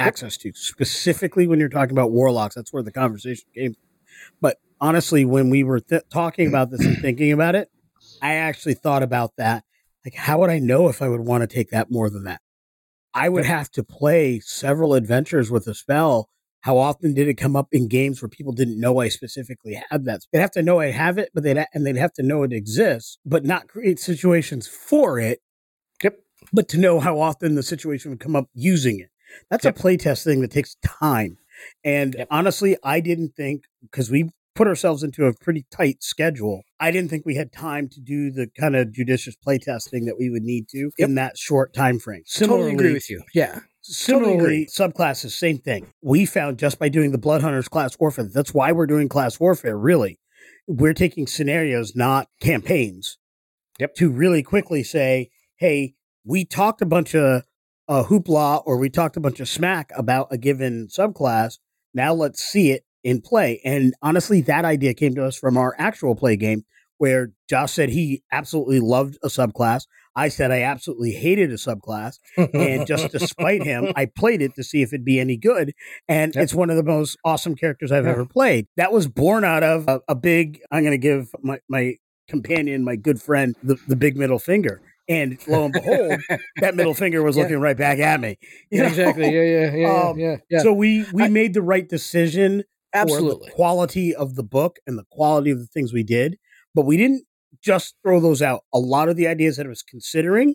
[0.00, 0.52] access to.
[0.54, 3.76] Specifically, when you're talking about warlocks, that's where the conversation came.
[4.40, 7.70] But honestly, when we were th- talking about this and thinking about it,
[8.22, 9.64] I actually thought about that.
[10.04, 12.40] Like, how would I know if I would want to take that more than that?
[13.12, 16.28] I would have to play several adventures with a spell.
[16.60, 20.04] How often did it come up in games where people didn't know I specifically had
[20.04, 20.20] that?
[20.32, 22.52] They'd have to know I have it, but they'd and they'd have to know it
[22.52, 25.40] exists, but not create situations for it.
[26.02, 26.18] Yep.
[26.52, 29.10] But to know how often the situation would come up using it.
[29.50, 29.78] That's Yep.
[29.78, 31.38] a playtest thing that takes time.
[31.84, 32.28] And Yep.
[32.30, 36.62] honestly, I didn't think because we put ourselves into a pretty tight schedule.
[36.80, 40.28] I didn't think we had time to do the kind of judicious playtesting that we
[40.28, 42.22] would need to in that short time frame.
[42.34, 43.22] totally agree with you.
[43.34, 43.60] Yeah.
[43.82, 44.66] Similarly, agree.
[44.66, 45.86] subclasses, same thing.
[46.02, 49.40] We found just by doing the Blood Hunters class warfare, that's why we're doing class
[49.40, 50.18] warfare, really.
[50.66, 53.16] We're taking scenarios, not campaigns.
[53.78, 53.94] Yep.
[53.94, 57.44] To really quickly say, hey, we talked a bunch of
[57.90, 61.58] uh, hoopla or we talked a bunch of smack about a given subclass.
[61.92, 63.60] Now let's see it in play.
[63.64, 66.64] And honestly, that idea came to us from our actual play game
[66.98, 69.86] where Josh said he absolutely loved a subclass.
[70.14, 74.54] I said I absolutely hated a subclass and just to spite him, I played it
[74.56, 75.72] to see if it'd be any good.
[76.08, 76.44] And Yep.
[76.44, 78.12] it's one of the most awesome characters I've Yeah.
[78.12, 78.66] ever played.
[78.76, 80.60] That was born out of a, a big.
[80.70, 81.94] I'm going to give my my
[82.28, 84.80] companion, my good friend, the, the big middle finger.
[85.10, 86.20] And lo and behold,
[86.60, 87.42] that middle finger was Yeah.
[87.42, 88.38] looking right back at me.
[88.70, 89.24] Yeah, exactly.
[89.34, 90.60] Yeah, yeah, yeah, Um, yeah, yeah.
[90.60, 93.46] So we we I- made the right decision for Absolutely.
[93.48, 96.38] the quality of the book and the quality of the things we did,
[96.74, 97.24] but we didn't
[97.62, 98.62] just throw those out.
[98.72, 100.54] A lot of the ideas that I was considering,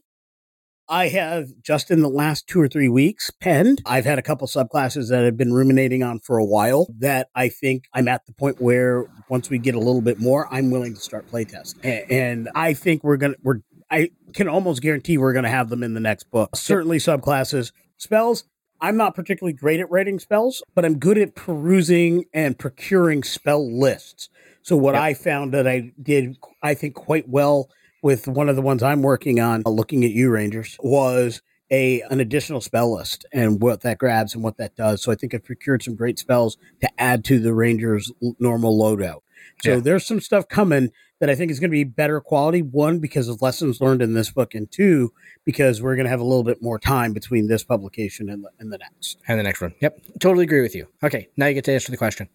[0.87, 3.81] I have just in the last two or three weeks penned.
[3.85, 7.49] I've had a couple subclasses that I've been ruminating on for a while that I
[7.49, 10.93] think I'm at the point where once we get a little bit more, I'm willing
[10.93, 11.75] to start playtest.
[11.83, 15.83] And, and I think we're gonna we're I can almost guarantee we're gonna have them
[15.83, 16.55] in the next book.
[16.55, 17.71] Certainly subclasses.
[17.97, 18.43] Spells,
[18.81, 23.65] I'm not particularly great at writing spells, but I'm good at perusing and procuring spell
[23.71, 24.29] lists.
[24.63, 25.01] So what Yep.
[25.03, 27.69] I found that I did, I think, quite well
[28.01, 32.01] with one of the ones I'm working on, uh, looking at you Rangers, was a
[32.11, 35.01] an additional spell list and what that grabs and what that does.
[35.01, 39.21] So I think I've procured some great spells to add to the Rangers' normal loadout.
[39.63, 39.79] So Yeah.
[39.79, 42.61] there's some stuff coming that I think is going to be better quality.
[42.61, 45.13] One because of lessons learned in this book, and two
[45.45, 48.49] because we're going to have a little bit more time between this publication and the,
[48.59, 49.17] and the next.
[49.27, 49.73] And the next one.
[49.79, 50.01] Yep.
[50.19, 50.87] Totally agree with you.
[51.03, 51.29] Okay.
[51.37, 52.27] Now you get to answer the question.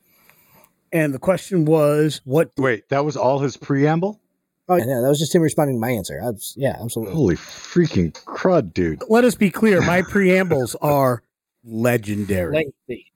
[0.92, 4.20] And the question was, what Wait, that was all his preamble?
[4.68, 5.00] Oh, yeah.
[5.02, 6.20] That was just him responding to my answer.
[6.22, 7.14] Abs- yeah, absolutely.
[7.14, 9.02] Holy freaking crud, dude.
[9.08, 11.22] let us be clear, my preambles are
[11.64, 12.72] legendary.
[12.88, 13.12] Lengthy.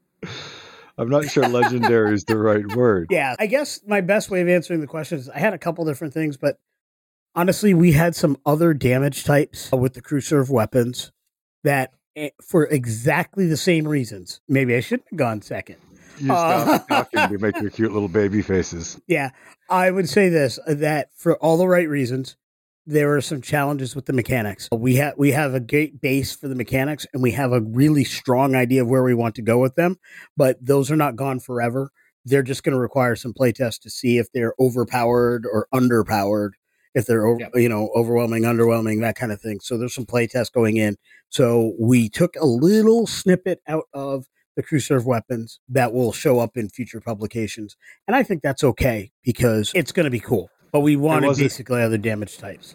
[0.97, 3.09] I'm not sure legendary is the right word.
[3.11, 5.85] Yeah, I guess my best way of answering the question is I had a couple
[5.85, 6.59] different things, but
[7.35, 11.11] honestly, we had some other damage types with the crew serve weapons
[11.65, 15.77] that, eh, for exactly the same reasons, maybe I shouldn't have gone second.
[16.19, 19.01] You Uh, stop talking to make your cute little baby faces.
[19.09, 19.31] Yeah,
[19.69, 22.37] I would say this that for all the right reasons,
[22.87, 24.69] there are some challenges with the mechanics.
[24.73, 28.05] We have we have a great base for the mechanics, and we have a really
[28.05, 29.99] strong idea of where we want to go with them.
[30.37, 31.91] But those are not gone forever.
[32.25, 36.51] They're just going to require some playtest to see if they're overpowered or underpowered,
[36.95, 37.53] if they're over, Yep.
[37.57, 39.61] you know overwhelming, underwhelming, that kind of thing.
[39.61, 40.97] So there's some playtest going in.
[41.29, 44.27] So we took a little snippet out of
[44.57, 47.77] the crew serve weapons that will show up in future publications.
[48.07, 50.49] And I think that's okay because it's going to be cool.
[50.75, 52.75] But we wanted basically other damage types.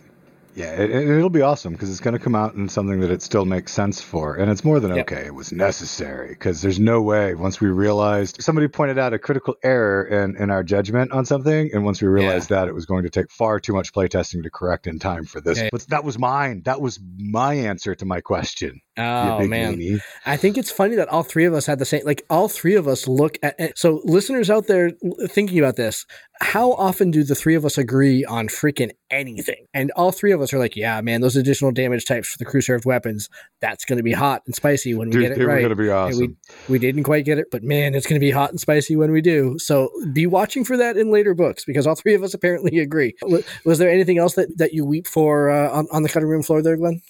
[0.56, 3.22] Yeah, it, it'll be awesome because it's going to come out in something that it
[3.22, 4.36] still makes sense for.
[4.36, 5.12] And it's more than Yep.
[5.12, 5.26] okay.
[5.26, 9.56] It was necessary because there's no way once we realized somebody pointed out a critical
[9.64, 11.72] error in, in our judgment on something.
[11.74, 14.50] And once we realized that, it was going to take far too much playtesting to
[14.50, 15.60] correct in time for this.
[15.60, 15.70] Yeah.
[15.74, 16.62] But that was mine.
[16.64, 18.80] That was my answer to my question.
[19.00, 20.02] Oh man.
[20.26, 22.04] I think it's funny that all three of us had the same.
[22.06, 23.60] Like all three of us look at.
[23.60, 24.92] at- So listeners out there
[25.30, 26.06] thinking about this,
[26.42, 29.66] how often do the three of us agree on freaking anything?
[29.74, 32.46] And all three of us are like, "Yeah, man, those additional damage types for the
[32.46, 33.30] crew served weapons,
[33.62, 35.76] that's going to be hot and spicy when we Dude, get it right." going to
[35.76, 36.20] be And awesome.
[36.68, 38.96] we we didn't quite get it, but man, it's going to be hot and spicy
[38.96, 39.58] when we do.
[39.60, 43.16] So be watching for that in later books because all three of us apparently agree.
[43.24, 46.30] Was, was there anything else that, that you weep for uh, on, on the cutting
[46.30, 47.02] room floor there, Glenn?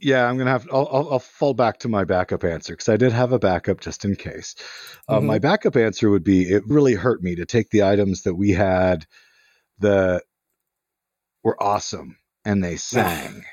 [0.00, 0.68] Yeah, I'm gonna have.
[0.72, 3.80] I'll, I'll, I'll fall back to my backup answer because I did have a backup
[3.80, 4.54] just in case.
[5.08, 5.26] Uh, Mhm.
[5.26, 8.50] my backup answer would be: it really hurt me to take the items that we
[8.50, 9.06] had
[9.78, 10.24] that
[11.42, 13.44] were awesome and they sang,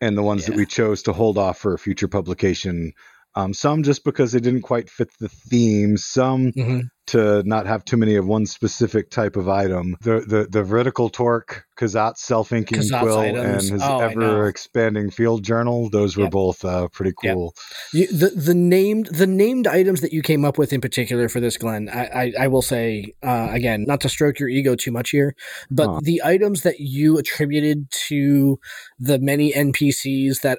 [0.00, 2.92] and the ones that we chose to hold off for a future publication.
[3.36, 5.96] Um, some just because they didn't quite fit the theme.
[5.96, 6.80] Some Mm-hmm.
[7.10, 9.96] To not have too many of one specific type of item.
[10.02, 13.64] The the the vertical torque Kazat self inking quill items.
[13.70, 15.88] and his Oh, ever expanding field journal.
[15.90, 16.32] Those were Yep.
[16.32, 17.34] both uh, pretty Yep.
[17.34, 17.54] cool.
[17.92, 21.40] You, the the named the named items that you came up with in particular for
[21.40, 24.90] this, Glenn, I I, I will say uh, again, not to stroke your ego too
[24.92, 25.34] much here,
[25.70, 26.00] but Huh.
[26.02, 28.58] the items that you attributed to
[28.98, 30.58] the many NPCs that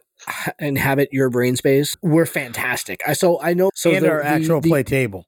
[0.60, 3.02] inhabit your brain space were fantastic.
[3.08, 5.26] I so I know so and the, our the- actual the- play table.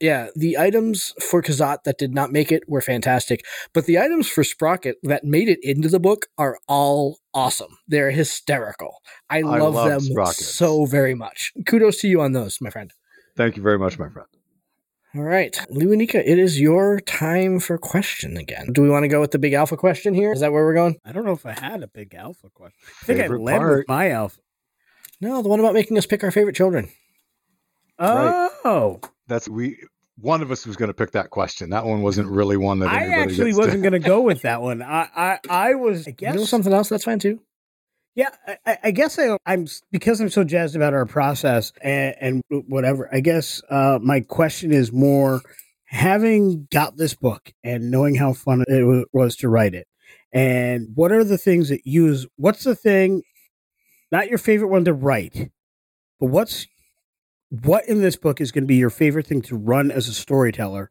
[0.00, 4.28] Yeah, the items for Kazat that did not make it were fantastic, but the items
[4.28, 7.78] for Sprocket that made it into the book are all awesome.
[7.88, 9.02] They're hysterical.
[9.28, 10.54] I, I love love them Sprockets.
[10.54, 11.52] so very much.
[11.66, 12.92] Kudos to you on those, my friend.
[13.36, 14.28] Thank you very much, my friend.
[15.16, 18.72] All right, Lewanika, it is your time for question again.
[18.72, 20.32] Do we want to go with the big alpha question here?
[20.32, 20.96] Is that where we're going?
[21.04, 22.76] I don't know if I had a big alpha question.
[23.02, 23.78] I think Favorite I led part.
[23.78, 24.38] with my alpha.
[25.20, 26.90] No, the one about making us pick our favorite children.
[28.00, 28.50] Right.
[28.64, 29.76] Oh, That's we.
[30.20, 31.70] One of us was going to pick that question.
[31.70, 34.60] That one wasn't really one that I actually gets wasn't going to go with that
[34.68, 34.82] one.
[34.82, 36.06] I, I, I was.
[36.08, 36.88] I You guess know something else?
[36.88, 37.40] That's fine too.
[38.16, 42.14] Yeah, I- I, I guess I, I'm because I'm so jazzed about our process and,
[42.20, 43.08] and whatever.
[43.14, 45.40] I guess uh, my question is more
[45.84, 49.86] having got this book and knowing how fun it was to write it,
[50.32, 52.26] and what are the things that you use?
[52.36, 53.22] What's the thing?
[54.10, 55.50] Not your favorite one to write,
[56.18, 56.66] but what's
[57.50, 60.12] what in this book is going to be your favorite thing to run as a
[60.14, 60.90] storyteller?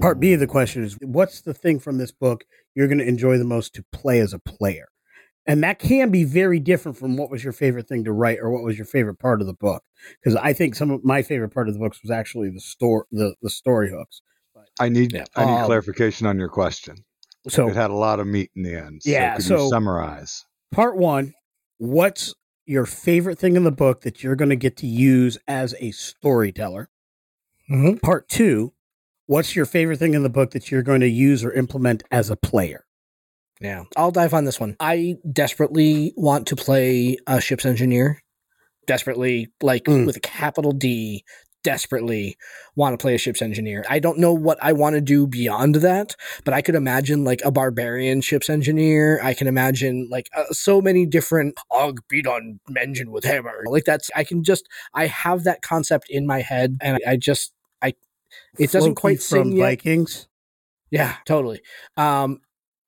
[0.00, 2.44] Part B of the question is what's the thing from this book
[2.74, 4.88] you're going to enjoy the most to play as a player?
[5.46, 8.50] And that can be very different from what was your favorite thing to write or
[8.50, 9.82] what was your favorite part of the book.
[10.22, 13.04] Because I think some of my favorite part of the books was actually the story,
[13.10, 14.20] the, the story hooks.
[14.78, 15.24] I need Yeah.
[15.34, 16.96] I need Um, clarification on your question.
[17.48, 19.00] So it had a lot of meat in the end.
[19.06, 20.44] Yeah, So could so- you summarize?
[20.72, 21.32] part one,
[21.78, 22.34] what's
[22.66, 25.90] your favorite thing in the book that you're going to get to use as a
[25.90, 26.88] storyteller?
[27.70, 27.98] Mm-hmm.
[27.98, 28.72] Part two,
[29.26, 32.30] what's your favorite thing in the book that you're going to use or implement as
[32.30, 32.84] a player?
[33.60, 34.76] Yeah, I'll dive on this one.
[34.80, 38.22] I desperately want to play a ship's engineer.
[38.86, 40.06] Desperately, like Mm.
[40.06, 41.24] with a capital D,
[41.62, 42.36] desperately
[42.76, 43.84] want to play a ship's engineer.
[43.88, 47.40] I don't know what I want to do beyond that, but I could imagine like
[47.44, 49.20] a barbarian ship's engineer.
[49.22, 53.64] I can imagine like uh, so many different og beat on engine with hammer.
[53.66, 57.16] Like that's I can just I have that concept in my head, and I, I
[57.16, 57.52] just
[57.82, 57.94] I
[58.58, 59.64] it doesn't quite from sing yet.
[59.64, 60.28] Vikings.
[60.90, 61.60] Yeah, totally.
[61.96, 62.40] Um,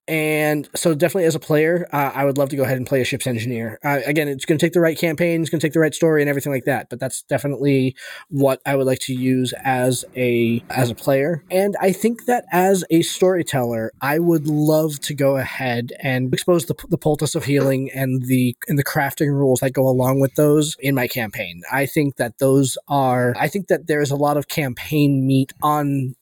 [0.07, 2.99] and so definitely as a player, uh, I would love to go ahead and play
[3.01, 3.79] a ship's engineer.
[3.83, 5.93] Uh, again, it's going to take the right campaign, it's going to take the right
[5.93, 6.89] story and everything like that.
[6.89, 7.95] But that's definitely
[8.29, 11.43] what I would like to use as a as a player.
[11.49, 16.65] And I think that as a storyteller, I would love to go ahead and expose
[16.65, 20.35] the, the poultice of healing and the and the crafting rules that go along with
[20.35, 21.61] those in my campaign.
[21.71, 23.33] I think that those are.
[23.37, 26.15] I think that there's a lot of campaign meat on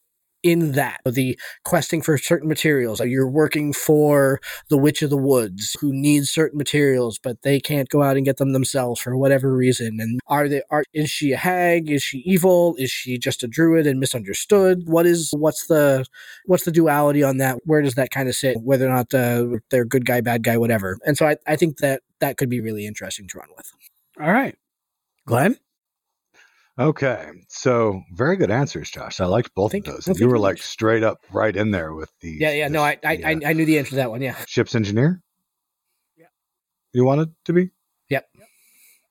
[0.44, 4.40] in that the questing for certain materials you're working for
[4.70, 8.26] the witch of the woods who needs certain materials but they can't go out and
[8.26, 11.90] get them themselves for whatever reason and are they are is she a hag?
[11.90, 12.76] Is she evil?
[12.78, 14.84] Is she just a druid and misunderstood?
[14.86, 16.06] What is what's the
[16.46, 17.60] what's the duality on that?
[17.66, 20.58] Where does that kind of sit whether or not uh, they're good guy bad guy
[20.58, 20.98] whatever?
[21.06, 23.72] And so I, I think that that could be really interesting to run with.
[24.20, 24.56] All right.
[25.26, 25.58] Glenn?
[26.82, 29.20] Okay, so very good answers, Josh.
[29.22, 29.94] I liked both Thank of you.
[29.98, 30.08] those.
[30.08, 30.64] Well, you were like much.
[30.64, 33.40] straight up right in there with the yeah yeah no I I, the, I uh,
[33.46, 35.22] I knew the answer to that one yeah ship's engineer.
[36.18, 36.26] Yeah.
[36.94, 37.70] You wanted to be?
[38.10, 38.28] Yep.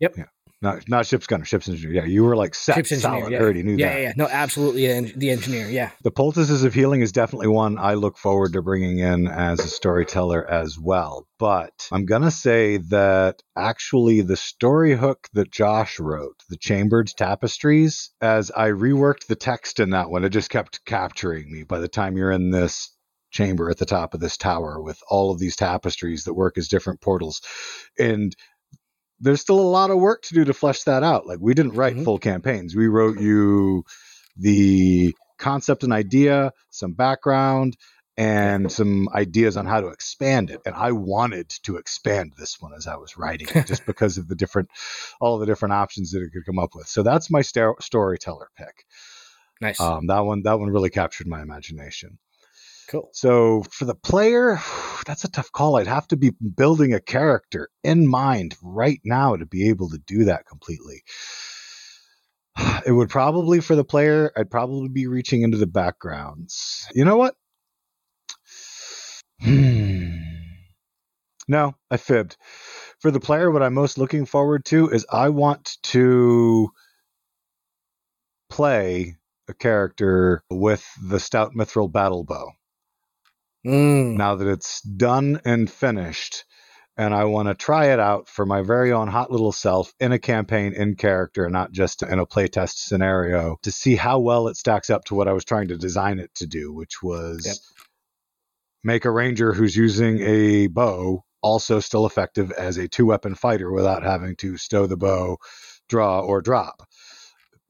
[0.00, 0.16] Yep.
[0.16, 0.24] Yeah.
[0.62, 2.02] Not not ship's gunner, ship's engineer.
[2.02, 3.32] Yeah, you were like set Ship's engineer, solid.
[3.32, 3.38] yeah.
[3.38, 3.94] I already knew yeah, that.
[4.00, 7.48] yeah yeah no absolutely the en- the engineer yeah The poultices of healing is definitely
[7.48, 11.26] one I look forward to bringing in as a storyteller as well.
[11.38, 17.08] But I'm going to say that actually the story hook that Josh wrote, the Chambered
[17.16, 21.62] Tapestries, as I reworked the text in that one, it just kept capturing me.
[21.62, 22.94] By the time you're in this
[23.30, 26.68] chamber at the top of this tower with all of these tapestries that work as
[26.68, 27.40] different portals.
[27.98, 28.34] And
[29.20, 31.26] there's still a lot of work to do to flesh that out.
[31.26, 32.04] Like we didn't write Mhm.
[32.04, 32.74] full campaigns.
[32.74, 33.84] We wrote you
[34.36, 37.76] the concept and idea, some background,
[38.16, 40.60] and some ideas on how to expand it.
[40.66, 44.28] And I wanted to expand this one as I was writing it, just because of
[44.28, 44.68] the different,
[45.20, 46.86] all the different options that it could come up with.
[46.86, 48.84] So that's my star- storyteller pick.
[49.60, 52.18] nice Um, that one, that one really captured my imagination.
[52.91, 54.61] Cool So for the player,
[55.07, 55.76] that's a tough call.
[55.76, 59.99] I'd have to be building a character in mind right now to be able to
[59.99, 61.03] do that completely.
[62.86, 66.88] It would probably for the player, I'd probably be reaching into the backgrounds.
[66.95, 67.34] You know what?
[69.41, 70.09] Hmm.
[71.49, 72.36] No, I fibbed.
[73.01, 76.70] For the player, what I'm most looking forward to is I want to
[78.49, 79.16] play
[79.49, 82.53] a character with the Stout Mithril Battle Bow
[83.66, 84.16] Mm.
[84.16, 86.44] now that it's done and finished
[86.96, 90.12] and I want to try it out for my very own hot little self in
[90.12, 94.56] a campaign in character, not just in a playtest scenario, to see how well it
[94.56, 97.56] stacks up to what I was trying to design it to do, which was Yep.
[98.84, 103.72] make a ranger who's using a bow also still effective as a two weapon fighter
[103.72, 105.38] without having to stow the bow,
[105.88, 106.82] draw, or drop.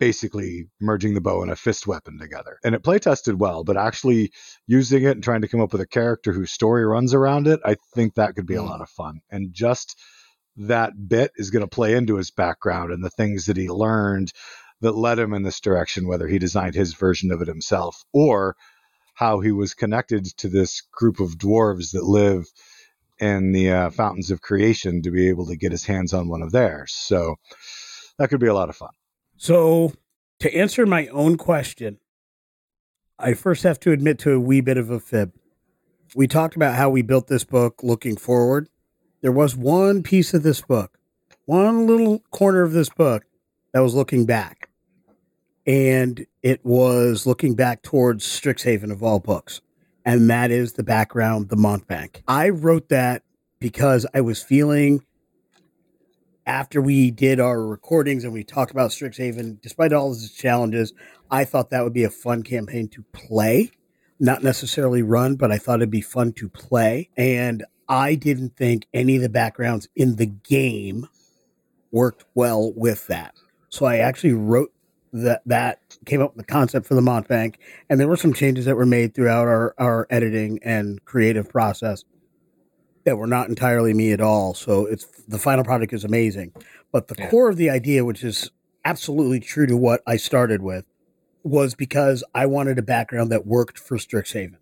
[0.00, 2.58] Basically, merging the bow and a fist weapon together.
[2.64, 4.32] And it playtested well, but actually
[4.66, 7.60] using it and trying to come up with a character whose story runs around it,
[7.64, 8.70] I think that could be a Mm.
[8.70, 9.20] lot of fun.
[9.30, 9.96] And just
[10.56, 14.32] that bit is going to play into his background and the things that he learned
[14.80, 18.56] that led him in this direction, whether he designed his version of it himself or
[19.14, 22.46] how he was connected to this group of dwarves that live
[23.18, 26.40] in the uh, fountains of creation to be able to get his hands on one
[26.40, 26.94] of theirs.
[26.94, 27.36] So
[28.18, 28.90] that could be a lot of fun.
[29.42, 29.94] So,
[30.40, 31.96] to answer my own question,
[33.18, 35.32] I first have to admit to a wee bit of a fib.
[36.14, 38.68] We talked about how we built this book looking forward.
[39.22, 40.98] There was one piece of this book,
[41.46, 43.24] one little corner of this book
[43.72, 44.68] that was looking back.
[45.66, 49.62] And it was looking back towards Strixhaven of all books.
[50.04, 52.22] And that is the background, the Montbank.
[52.28, 53.22] I wrote that
[53.58, 55.02] because I was feeling
[56.46, 60.92] after we did our recordings and we talked about Strixhaven, despite all its challenges,
[61.30, 63.70] I thought that would be a fun campaign to play,
[64.18, 67.10] not necessarily run, but I thought it'd be fun to play.
[67.16, 71.08] And I didn't think any of the backgrounds in the game
[71.90, 73.34] worked well with that.
[73.68, 74.72] So I actually wrote
[75.12, 77.56] that that came up with the concept for the Montbank,
[77.88, 82.04] and there were some changes that were made throughout our, our editing and creative process
[83.04, 84.54] that were not entirely me at all.
[84.54, 86.52] So it's the final product is amazing,
[86.92, 87.30] but the Yeah.
[87.30, 88.50] core of the idea, which is
[88.84, 90.84] absolutely true to what I started with,
[91.42, 94.56] was because I wanted a background that worked for Strixhaven.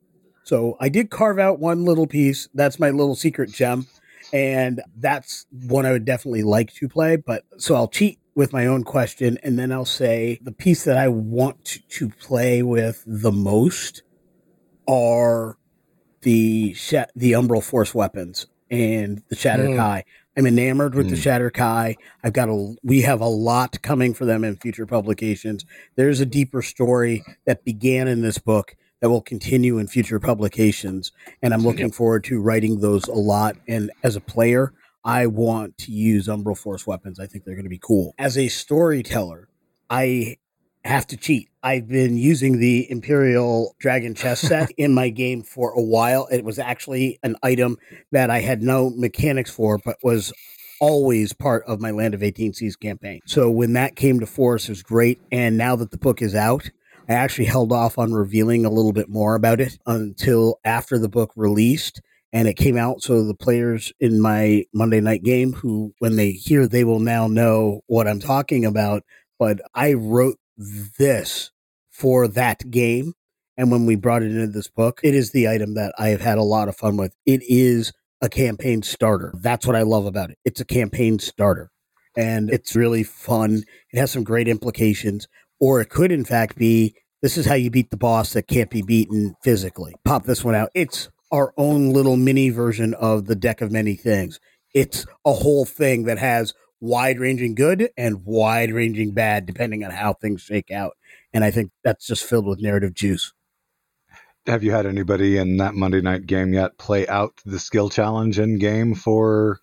[0.45, 2.49] So I did carve out one little piece.
[2.55, 3.86] That's my little secret gem.
[4.32, 7.16] And that's one I would definitely like to play.
[7.16, 10.97] But so I'll cheat with my own question and then I'll say the piece that
[10.97, 14.03] I want to, to play with the most
[14.86, 15.57] are
[16.23, 19.77] the sha- the Umbral Force weapons and the Shattered Mm.
[19.77, 20.05] Kai.
[20.37, 21.23] I'm enamored with the Mm.
[21.23, 21.97] Shattered Kai.
[22.23, 25.64] I've got a we have a lot coming for them in future publications.
[25.97, 31.12] There's a deeper story that began in this book that will continue in future publications,
[31.43, 33.57] and I'm looking forward to writing those a lot.
[33.69, 34.73] And as a player,
[35.05, 37.19] I want to use Umbral Force weapons.
[37.21, 38.14] I think they're going to be cool.
[38.19, 39.49] As a storyteller,
[39.89, 40.37] I
[40.85, 41.49] have to cheat.
[41.63, 46.29] I've been using the Imperial Dragon chess set in my game for a while.
[46.31, 47.79] It was actually an item
[48.13, 50.33] that I had no mechanics for, but was
[50.81, 53.21] always part of my Land of 18 Seas campaign.
[53.27, 55.21] So when that came to force, it was great.
[55.33, 56.71] And now that the book is out,
[57.09, 61.09] I actually held off on revealing a little bit more about it until after the
[61.09, 62.01] book released
[62.33, 63.03] and it came out.
[63.03, 67.27] So the players in my Monday night game, who when they hear, they will now
[67.27, 69.03] know what I'm talking about.
[69.39, 71.51] But I wrote this
[71.91, 73.15] for that game.
[73.57, 76.21] And when we brought it into this book, it is the item that I have
[76.21, 77.15] had a lot of fun with.
[77.27, 79.33] It is a campaign starter.
[79.41, 80.39] That's what I love about it.
[80.45, 81.71] It's a campaign starter.
[82.17, 83.63] And it's really fun.
[83.93, 85.29] It has some great implications.
[85.61, 88.71] Or it could, in fact, be this is how you beat the boss that can't
[88.71, 89.95] be beaten physically.
[90.05, 90.71] Pop this one out.
[90.75, 94.39] It's our own little mini version of the deck of many things.
[94.73, 99.91] It's a whole thing that has wide ranging good and wide ranging bad, depending on
[99.91, 100.97] how things shake out.
[101.33, 103.33] And I think that's just filled with narrative juice.
[104.47, 108.39] Have you had anybody in that Monday night game yet play out the skill challenge
[108.39, 109.59] in game for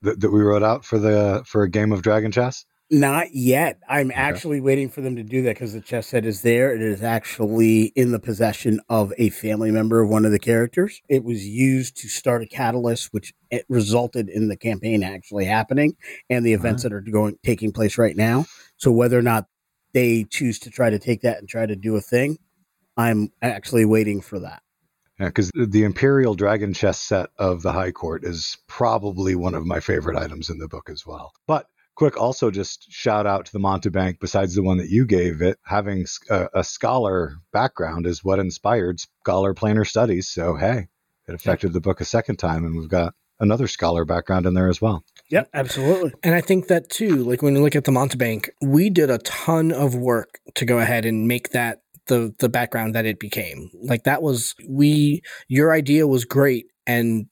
[0.00, 2.64] that, that we wrote out for the for a game of Dragon Chess?
[2.94, 3.80] Not yet.
[3.88, 6.74] I'm actually waiting for them to do that because the chess set is there.
[6.74, 11.00] It is actually in the possession of a family member of one of the characters.
[11.08, 15.96] It was used to start a catalyst, which it resulted in the campaign actually happening
[16.28, 16.90] and the events uh-huh.
[16.90, 18.44] that are going taking place right now.
[18.76, 19.46] So whether or not
[19.94, 22.36] they choose to try to take that and try to do a thing,
[22.98, 24.60] I'm actually waiting for that.
[25.18, 29.64] Yeah, because the Imperial Dragon Chess set of the High Court is probably one of
[29.64, 31.32] my favorite items in the book as well.
[31.46, 31.68] But
[32.02, 34.18] quick, also just shout out to the Montebank.
[34.18, 39.54] Besides the one that you gave it, having a scholar background is what inspired scholar
[39.54, 40.28] planner studies.
[40.28, 40.88] So hey,
[41.28, 44.68] it affected the book a second time, and we've got another scholar background in there
[44.68, 45.04] as well.
[45.30, 46.12] Yep, absolutely.
[46.24, 49.18] And I think that too, like when you look at the Montebank, we did a
[49.18, 53.70] ton of work to go ahead and make that the the background that it became.
[53.80, 57.26] Like that was we your idea was great and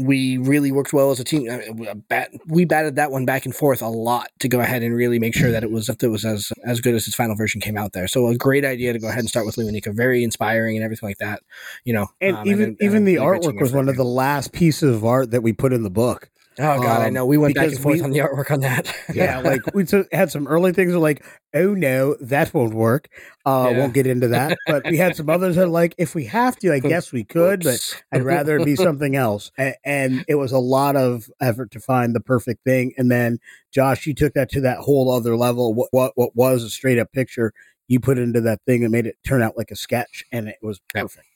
[0.00, 1.50] we really worked well as a team.
[1.50, 4.60] I mean, we bat, we batted that one back and forth a lot to go
[4.60, 7.06] ahead and really make sure that it was that it was as as good as
[7.06, 8.08] its final version came out there.
[8.08, 11.08] So a great idea to go ahead and start with Lewanika, very inspiring and everything
[11.08, 11.42] like that.
[11.84, 13.88] You know, And um, even then- even and the really great team artwork was one
[13.88, 16.30] of the last pieces of art that we put in the book.
[16.58, 17.24] Oh god, I um, know.
[17.26, 18.94] We went back and forth we- on the artwork on that.
[19.14, 21.24] yeah, like we had some early things like,
[21.54, 23.08] oh no, that won't work.
[23.46, 23.78] Uh, Yeah.
[23.78, 24.58] Won't get into that.
[24.66, 27.24] But we had some others that are like, if we have to, I guess we
[27.24, 29.52] could, but I'd rather it be something else.
[29.56, 32.92] And, and it was a lot of effort to find the perfect thing.
[32.98, 33.38] And then
[33.72, 35.72] Josh, you took that to that whole other level.
[35.72, 37.52] What what, what was a straight up picture,
[37.88, 40.58] you put into that thing and made it turn out like a sketch, and it
[40.62, 41.02] was Yep.
[41.04, 41.26] perfect,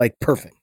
[0.00, 0.56] like perfect.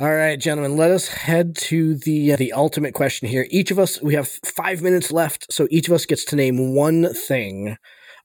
[0.00, 3.46] All right, gentlemen, let us head to the uh, the ultimate question here.
[3.50, 6.74] Each of us, we have five minutes left, so each of us gets to name
[6.74, 7.76] one thing,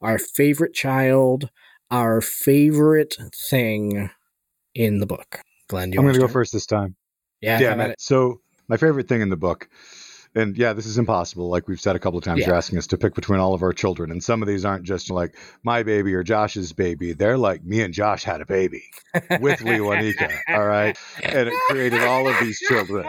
[0.02, 1.50] our favorite child,
[1.92, 3.18] our favorite
[3.50, 4.10] thing
[4.74, 5.42] in the book.
[5.68, 6.96] Glenn, do you I'm going to go first this time.
[7.42, 7.94] Yeah, yeah.
[8.00, 9.68] So my favorite thing in the book,
[10.36, 11.50] and yeah, this is impossible.
[11.50, 12.48] Like we've said a couple of times, Yeah.
[12.48, 14.84] you're asking us to pick between all of our children, and some of these aren't
[14.84, 17.14] just like my baby or Josh's baby.
[17.14, 18.84] They're like me and Josh had a baby
[19.40, 20.38] with Lewanika.
[20.50, 23.06] all right, and it created all of these children.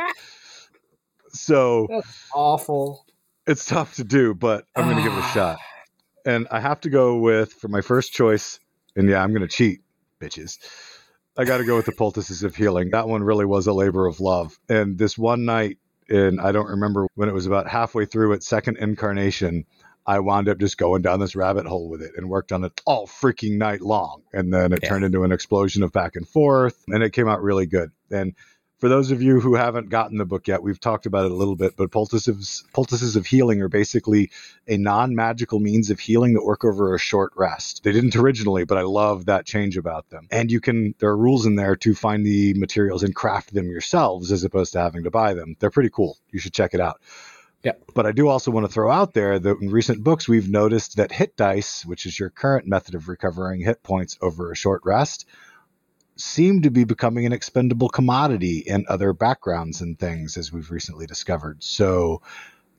[1.31, 2.03] So
[2.35, 3.05] Awful.
[3.47, 5.33] it's tough to do, but I'm going to give it a ah.
[5.35, 5.59] shot.
[6.25, 8.59] And I have to go with for my first choice,
[8.97, 9.81] and yeah, I'm going to cheat,
[10.21, 10.59] bitches.
[11.39, 12.91] I got to go with the poultices of healing.
[12.93, 14.59] That one really was a labor of love.
[14.69, 18.47] And this one night, and I don't remember when it was about halfway through its
[18.47, 19.65] second incarnation,
[20.07, 22.81] I wound up just going down this rabbit hole with it and worked on it
[22.87, 24.23] all freaking night long.
[24.33, 24.91] And then it Yeah.
[24.91, 27.91] turned into an explosion of back and forth, and it came out really good.
[28.11, 28.35] And
[28.79, 31.35] for those of you who haven't gotten the book yet, we've talked about it a
[31.35, 34.31] little bit, but poultices, poultices of healing are basically
[34.69, 37.85] a non magical means of healing that work over a short rest.
[37.85, 40.29] They didn't originally, but I love that change about them.
[40.31, 43.71] And you can, there are rules in there to find the materials and craft them
[43.71, 45.57] yourselves as opposed to having to buy them.
[45.59, 46.19] They're pretty cool.
[46.31, 47.01] You should check it out.
[47.63, 47.73] Yeah.
[47.95, 50.99] But I do also want to throw out there that in recent books, we've noticed
[50.99, 54.83] that hit dice, which is your current method of recovering hit points over a short
[54.85, 55.27] rest,
[56.17, 61.07] seem to be becoming an expendable commodity in other backgrounds and things, as we've recently
[61.07, 61.63] discovered.
[61.63, 62.23] So,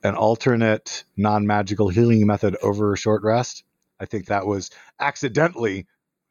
[0.02, 3.64] an alternate non magical healing method over a short rest,
[4.00, 4.70] I think that was
[5.00, 5.86] accidentally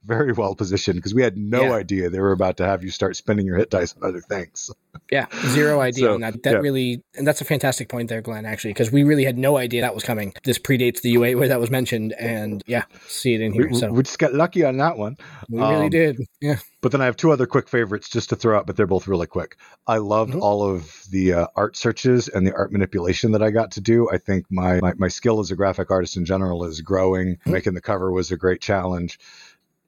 [0.05, 1.73] very well positioned because we had no Yeah.
[1.73, 4.71] idea they were about to have you start spending your hit dice on other things.
[5.11, 6.43] Yeah, zero idea So, on that.
[6.43, 6.57] That yeah.
[6.59, 8.45] really, and that's a fantastic point there, Glenn.
[8.45, 10.33] Actually, because we really had no idea that was coming.
[10.43, 13.73] This predates the UA where that was mentioned, and yeah, see it in We, here.
[13.73, 15.17] So we just got lucky on that one.
[15.49, 16.17] we really um, did.
[16.41, 18.87] Yeah, But then I have two other quick favorites just to throw out, but they're
[18.87, 19.57] both really quick.
[19.87, 20.41] I loved Mhm.
[20.41, 24.09] all of the uh, art searches and the art manipulation that I got to do.
[24.11, 27.37] I think my, my, my skill as a graphic artist in general is growing.
[27.45, 27.51] Mhm.
[27.51, 29.19] Making the cover was a great challenge.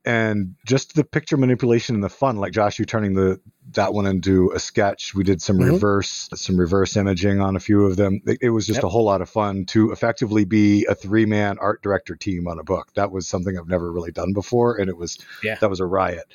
[0.06, 3.40] And just the picture manipulation and the fun, like Josh, you turning the
[3.74, 5.14] that one into a sketch.
[5.14, 5.74] We did some Mhm.
[5.74, 8.22] reverse some reverse imaging on a few of them.
[8.26, 8.84] It, it was just Yep.
[8.86, 12.58] a whole lot of fun to effectively be a three man art director team on
[12.60, 12.88] a book.
[12.96, 15.58] That was something I've never really done before, and it was Yeah.
[15.60, 16.26] that was a riot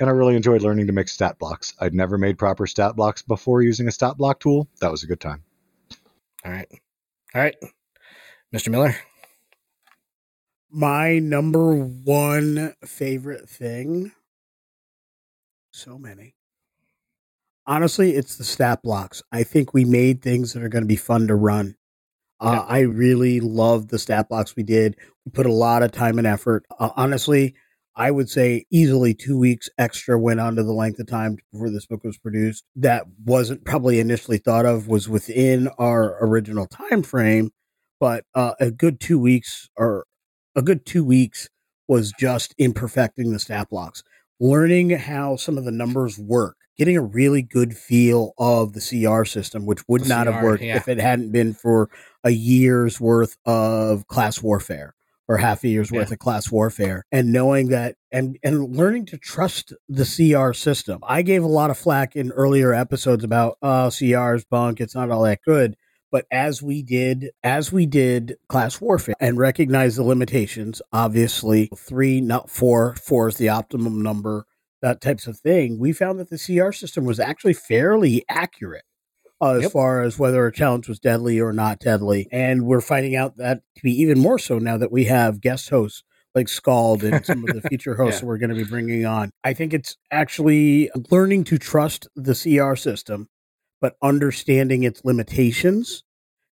[0.00, 1.74] and I really enjoyed learning to make stat blocks.
[1.80, 4.68] I'd never made proper stat blocks before using a stat block tool.
[4.80, 5.42] That was a good time.
[6.44, 6.68] all right,
[7.34, 7.54] all right,
[8.52, 8.68] Mr.
[8.68, 8.96] Miller.
[10.74, 14.12] My number one favorite thing.
[15.70, 16.34] So many.
[17.66, 19.22] Honestly, it's the stat blocks.
[19.30, 21.76] I think we made things that are going to be fun to run.
[22.40, 22.64] Uh.
[22.66, 24.96] I really love the stat blocks we did.
[25.26, 26.64] We put a lot of time and effort.
[26.80, 27.54] Uh, honestly,
[27.94, 31.84] I would say easily two weeks extra went onto the length of time before this
[31.84, 32.64] book was produced.
[32.76, 37.50] That wasn't probably initially thought of was within our original time frame,
[38.00, 40.06] but uh, a good two weeks or
[40.54, 41.48] a good two weeks
[41.88, 44.02] was just in perfecting the stat blocks,
[44.40, 49.24] learning how some of the numbers work, getting a really good feel of the CR
[49.24, 50.76] system, which would The not have worked yeah.
[50.76, 51.90] if it hadn't been for
[52.24, 54.94] a year's worth of class warfare
[55.28, 55.98] or half a year's Yeah.
[56.00, 61.00] worth of class warfare and knowing that and and learning to trust the CR system.
[61.06, 65.10] I gave a lot of flack in earlier episodes about oh CR's bunk, it's not
[65.10, 65.76] all that good.
[66.12, 72.20] But as we did, as we did class warfare and recognize the limitations, obviously three,
[72.20, 74.44] not four, four is the optimum number,
[74.82, 75.78] that types of thing.
[75.80, 78.84] We found that the CR system was actually fairly accurate
[79.40, 79.72] uh, as Yep.
[79.72, 82.28] far as whether a challenge was deadly or not deadly.
[82.30, 85.70] And we're finding out that to be even more so now that we have guest
[85.70, 86.02] hosts
[86.34, 88.26] like Scald and some of the future hosts Yeah.
[88.28, 89.30] we're going to be bringing on.
[89.44, 93.28] I think it's actually learning to trust the CR system,
[93.82, 96.04] but understanding its limitations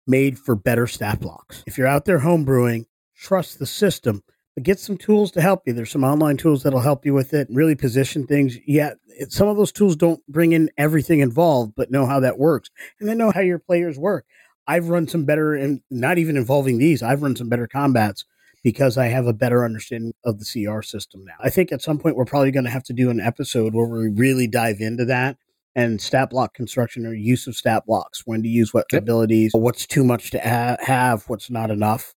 [0.06, 1.62] made for better stat blocks.
[1.66, 4.24] If you're out there homebrewing, trust the system,
[4.54, 5.74] but get some tools to help you.
[5.74, 8.56] There's some online tools that'll help you with it, and really position things.
[8.66, 12.38] Yeah, it, some of those tools don't bring in everything involved, but know how that
[12.38, 14.24] works and then know how your players work.
[14.66, 18.24] I've run some better, and not even involving these, I've run some better combats
[18.64, 21.34] because I have a better understanding of the CR system now.
[21.40, 23.86] I think at some point we're probably going to have to do an episode where
[23.86, 25.36] we really dive into that
[25.78, 29.02] and stat block construction or use of stat blocks, when to use what Yep.
[29.02, 32.14] abilities, what's too much to ha- have, what's not enough.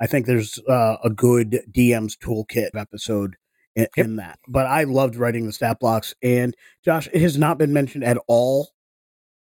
[0.00, 3.36] I think there's uh, a good DM's toolkit episode
[3.74, 4.04] in, Yep.
[4.06, 4.38] in that.
[4.48, 6.14] But I loved writing the stat blocks.
[6.22, 8.70] And Josh, it has not been mentioned at all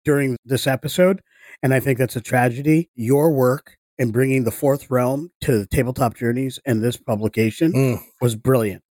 [0.04, 1.20] during this episode.
[1.62, 2.90] And I think that's a tragedy.
[2.94, 7.98] Your work in bringing the fourth realm to the tabletop journeys and this publication Mm.
[8.20, 8.82] was brilliant.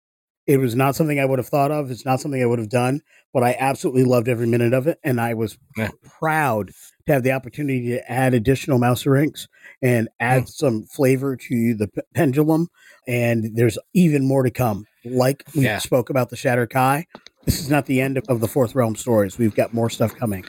[0.48, 1.92] It was not something I would have thought of.
[1.92, 3.02] It's not something I would have done,
[3.34, 4.98] but I absolutely loved every minute of it.
[5.04, 5.90] And I was Yeah.
[6.04, 6.72] proud
[7.06, 9.48] to have the opportunity to add additional mouse rinks
[9.82, 10.50] and add mm.
[10.50, 12.70] some flavor to the p- pendulum.
[13.08, 14.86] And there's even more to come.
[15.04, 15.80] Like we Yeah.
[15.80, 17.06] spoke about the Shatter Kai,
[17.48, 19.38] this is not the end of, of the fourth realm stories.
[19.38, 20.44] We've got more stuff coming.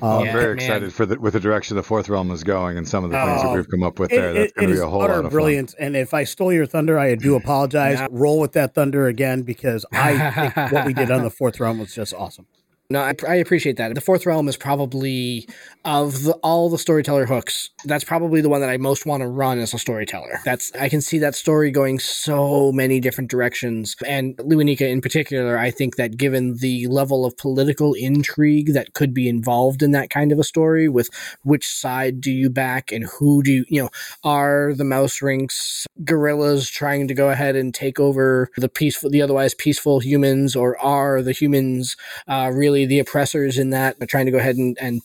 [0.00, 0.54] Well, I'm um, Yeah, very man.
[0.56, 3.16] excited for the, with the direction the fourth realm is going and some of the
[3.16, 4.32] things that Oh, we've come up with It- there.
[4.34, 5.74] That's it- going to be a whole utter lot of brilliance.
[5.74, 7.98] And if I stole your thunder, I do apologize.
[7.98, 8.06] Nah.
[8.10, 11.80] Roll with that thunder again because I think what we did on the fourth realm
[11.80, 12.46] was just awesome.
[12.90, 13.94] No, I, I appreciate that.
[13.94, 15.48] The fourth realm is probably
[15.86, 17.70] of the, all the storyteller hooks.
[17.84, 20.40] That's probably the one that I most want to run as a storyteller.
[20.44, 23.96] That's I can see that story going so many different directions.
[24.06, 29.14] And Lewanika in particular, I think that given the level of political intrigue that could
[29.14, 31.08] be involved in that kind of a story, with
[31.42, 33.90] which side do you back and who do you, you know,
[34.24, 39.22] are the mouse rinks guerrillas trying to go ahead and take over the peaceful, the
[39.22, 44.06] otherwise peaceful humans, or are the humans uh, really really the oppressors in that are
[44.06, 45.00] trying to go ahead and, and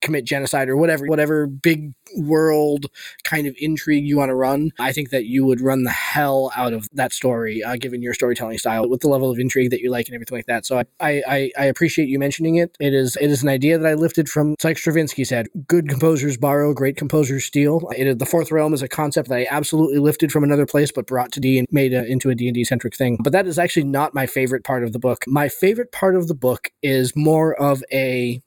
[0.00, 2.86] commit genocide or whatever whatever big world
[3.24, 6.52] kind of intrigue you want to run i think that you would run the hell
[6.56, 9.80] out of that story uh, given your storytelling style with the level of intrigue that
[9.80, 10.66] you like and everything like that.
[10.66, 12.76] So I, I i appreciate you mentioning it.
[12.80, 16.36] It is it is an idea that i lifted from like stravinsky said good composers
[16.36, 17.88] borrow great composers steal.
[17.96, 20.90] It is, the fourth realm is a concept that i absolutely lifted from another place
[20.92, 23.18] but brought to d and made a, into a d&d centric thing.
[23.22, 25.24] But that is actually not my favorite part of the book.
[25.26, 28.42] My favorite part of the book is more of a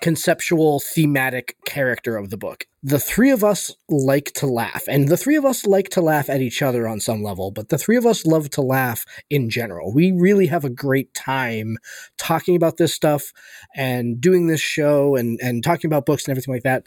[0.00, 2.64] conceptual thematic character of the book.
[2.82, 6.28] The three of us like to laugh, and the three of us like to laugh
[6.28, 9.50] at each other on some level, but the three of us love to laugh in
[9.50, 9.92] general.
[9.92, 11.78] We really have a great time
[12.16, 13.32] talking about this stuff
[13.74, 16.84] and doing this show and, and talking about books and everything like that.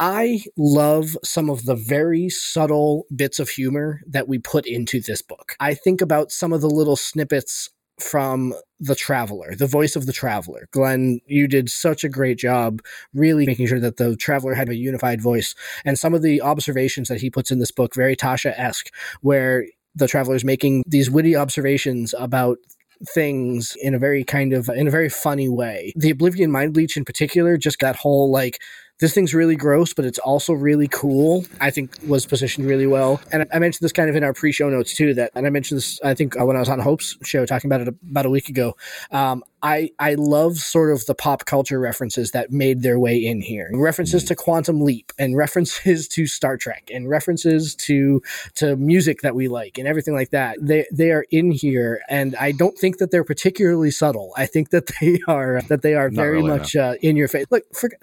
[0.00, 5.22] I love some of the very subtle bits of humor that we put into this
[5.22, 5.56] book.
[5.58, 7.70] I think about some of the little snippets
[8.00, 10.68] from the traveler the voice of the traveler.
[10.70, 12.80] Glenn you did such a great job
[13.12, 15.54] really making sure that the traveler had a unified voice.
[15.84, 18.88] And some of the observations that he puts in this book very tasha-esque
[19.20, 22.58] where the traveler is making these witty observations about
[23.14, 25.92] things in a very kind of in a very funny way.
[25.96, 28.60] The oblivion mind bleach in particular just that whole like
[29.00, 31.44] this thing's really gross, but it's also really cool.
[31.60, 33.20] I think was positioned really well.
[33.32, 35.14] And I mentioned this kind of in our pre-show notes too.
[35.14, 37.68] That and I mentioned this I think uh, when I was on Hope's show talking
[37.68, 38.76] about it about a week ago.
[39.10, 43.40] Um, I I love sort of the pop culture references that made their way in
[43.40, 43.70] here.
[43.72, 48.22] References to Quantum Leap and references to Star Trek and references to
[48.54, 50.58] to music that we like and everything like that.
[50.60, 54.32] They they are in here and I don't think that they're particularly subtle.
[54.36, 57.28] I think that they are that they are Not very really, much uh, in your
[57.28, 57.46] face.
[57.50, 58.00] Look, forget,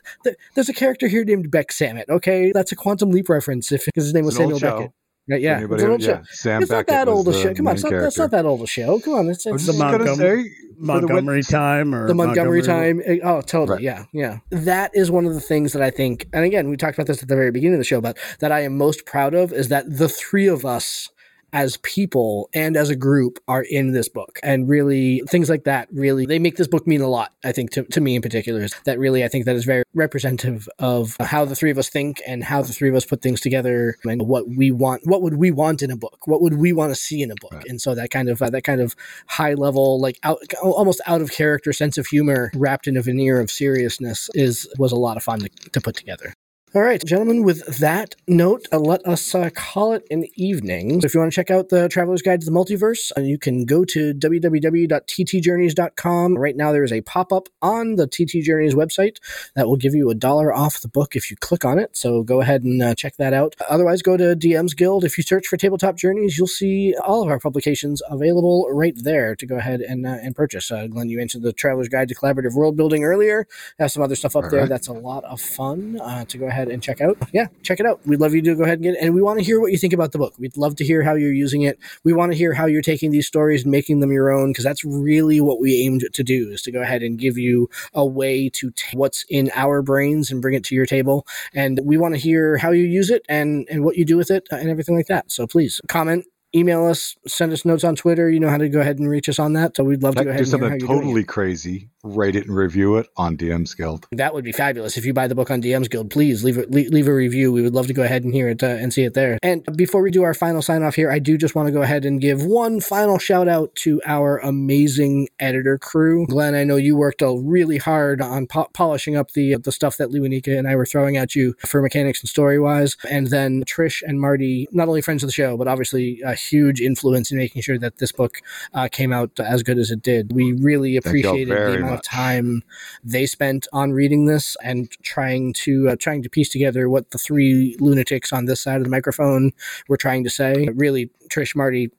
[0.55, 2.09] there's a character here named Beck Samet.
[2.09, 4.59] Okay, that's a Quantum Leap reference if his name was an Samuel.
[4.59, 4.91] Beckett.
[5.27, 6.23] Right, yeah, Anybody it's an old yeah, show.
[6.29, 7.53] Sam it's not that old a show.
[7.55, 8.99] Come on, it's not, that's not that old a show.
[8.99, 13.01] Come on, it's, it's The Montgomery- say for the Montgomery time or the Montgomery, time.
[13.05, 13.77] eh, Oh, totally.
[13.77, 13.81] Right.
[13.81, 14.39] Yeah, yeah.
[14.51, 17.23] That is one of the things that I think, and again, we talked about this
[17.23, 19.69] at the very beginning of the show, but that I am most proud of is
[19.69, 21.09] that the three of us
[21.55, 24.39] as people and as a group are in this book.
[24.43, 27.71] And really things like that really they make this book mean a lot i think
[27.71, 31.15] to, to me in particular is that really i think that is very representative of
[31.19, 33.95] how the three of us think and how the three of us put things together
[34.03, 36.27] and what we want what would we want in a book?
[36.27, 37.53] What would we want to see in a book?
[37.53, 37.65] Right.
[37.67, 38.95] and so that kind of uh, that kind of
[39.27, 43.39] high level like out almost out of character sense of humor wrapped in a veneer
[43.39, 46.33] of seriousness is was a lot of fun to, to put together
[46.75, 50.99] all right, gentlemen, with that note, uh, let us uh, call it an evening.
[50.99, 53.37] So if you want to check out the Traveler's Guide to the Multiverse, uh, you
[53.37, 56.37] can go to www.ttjourneys.com.
[56.37, 59.19] Right now, there is a pop up on the TT Journeys website
[59.55, 61.95] that will give you a dollar off the book if you click on it.
[61.95, 63.55] So go ahead and uh, check that out.
[63.69, 65.05] Otherwise, go to DM's Guild.
[65.05, 69.33] If you search for Tabletop Journeys, you'll see all of our publications available right there
[69.37, 70.69] to go ahead and, uh, and purchase.
[70.69, 73.47] Uh, Glenn, you mentioned the Traveler's Guide to Collaborative World Building earlier.
[73.79, 74.69] Have some other stuff up All there right.
[74.69, 77.17] that's a lot of fun uh, to go ahead and check out.
[77.33, 77.99] Yeah, check it out.
[78.05, 78.99] We'd love you to go ahead and get it.
[79.01, 80.33] And we want to hear what you think about the book.
[80.37, 81.79] We'd love to hear how you're using it.
[82.03, 84.63] We want to hear how you're taking these stories and making them your own because
[84.63, 88.05] that's really what we aimed to do is to go ahead and give you a
[88.05, 91.25] way to take what's in our brains and bring it to your table.
[91.53, 94.31] And we want to hear how you use it and, and what you do with
[94.31, 95.31] it uh, and everything like that.
[95.31, 96.25] So please comment.
[96.55, 98.29] Email us, send us notes on Twitter.
[98.29, 99.75] You know how to go ahead and reach us on that.
[99.75, 101.01] So we'd love to go ahead do something you're doing it.
[101.01, 101.89] totally crazy.
[102.03, 104.07] Rate it and review it on DM's Guild.
[104.11, 104.95] That would be fabulous.
[104.95, 107.51] If you buy the book on DM's Guild, please leave it, leave, a review.
[107.51, 109.37] We would love to go ahead and hear it uh, and see it there.
[109.43, 111.81] And before we do our final sign off here, I do just want to go
[111.81, 116.25] ahead and give one final shout out to our amazing editor crew.
[116.27, 119.97] Glenn, I know you worked uh, really hard on po- polishing up the the stuff
[119.97, 122.95] that Lewanika and I were throwing at you for mechanics and story wise.
[123.09, 126.81] And then Trish and Marty, not only friends of the show, but obviously a huge
[126.81, 128.41] influence in making sure that this book
[128.73, 130.33] uh, came out as good as it did.
[130.33, 132.63] We really appreciated the amount of time
[133.03, 137.17] they spent on reading this and trying to uh, trying to piece together what the
[137.17, 139.51] three lunatics on this side of the microphone
[139.87, 140.67] were trying to say.
[140.73, 141.91] Really, Trish Marty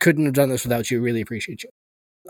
[0.00, 1.00] couldn't have done this without you.
[1.00, 1.70] Really appreciate you.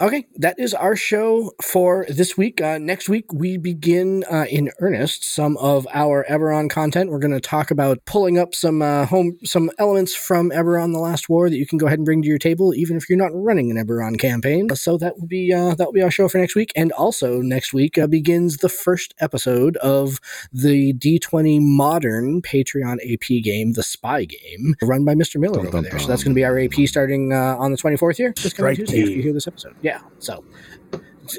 [0.00, 2.62] Okay, that is our show for this week.
[2.62, 7.10] Uh, next week, we begin uh, in earnest some of our Eberron content.
[7.10, 10.98] We're going to talk about pulling up some uh, home some elements from Eberron: The
[10.98, 13.18] Last War that you can go ahead and bring to your table, even if you're
[13.18, 14.74] not running an Eberron campaign.
[14.74, 16.72] So that will be uh, that will be our show for next week.
[16.74, 20.20] And also next week uh, begins the first episode of
[20.54, 25.38] the D20 Modern Patreon AP game, the Spy Game, run by Mr.
[25.38, 25.98] Miller Dun, over dun, there.
[25.98, 28.76] So that's going to be our AP starting uh, on the 24th here, this coming
[28.76, 29.76] Tuesday after you hear this episode.
[29.82, 30.44] Yeah, so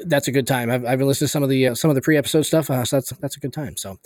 [0.06, 0.70] that's a good time.
[0.70, 2.84] I've, I've been listening to some of the uh, some of the pre-episode stuff, uh,
[2.84, 3.76] so that's that's a good time.
[3.76, 3.98] So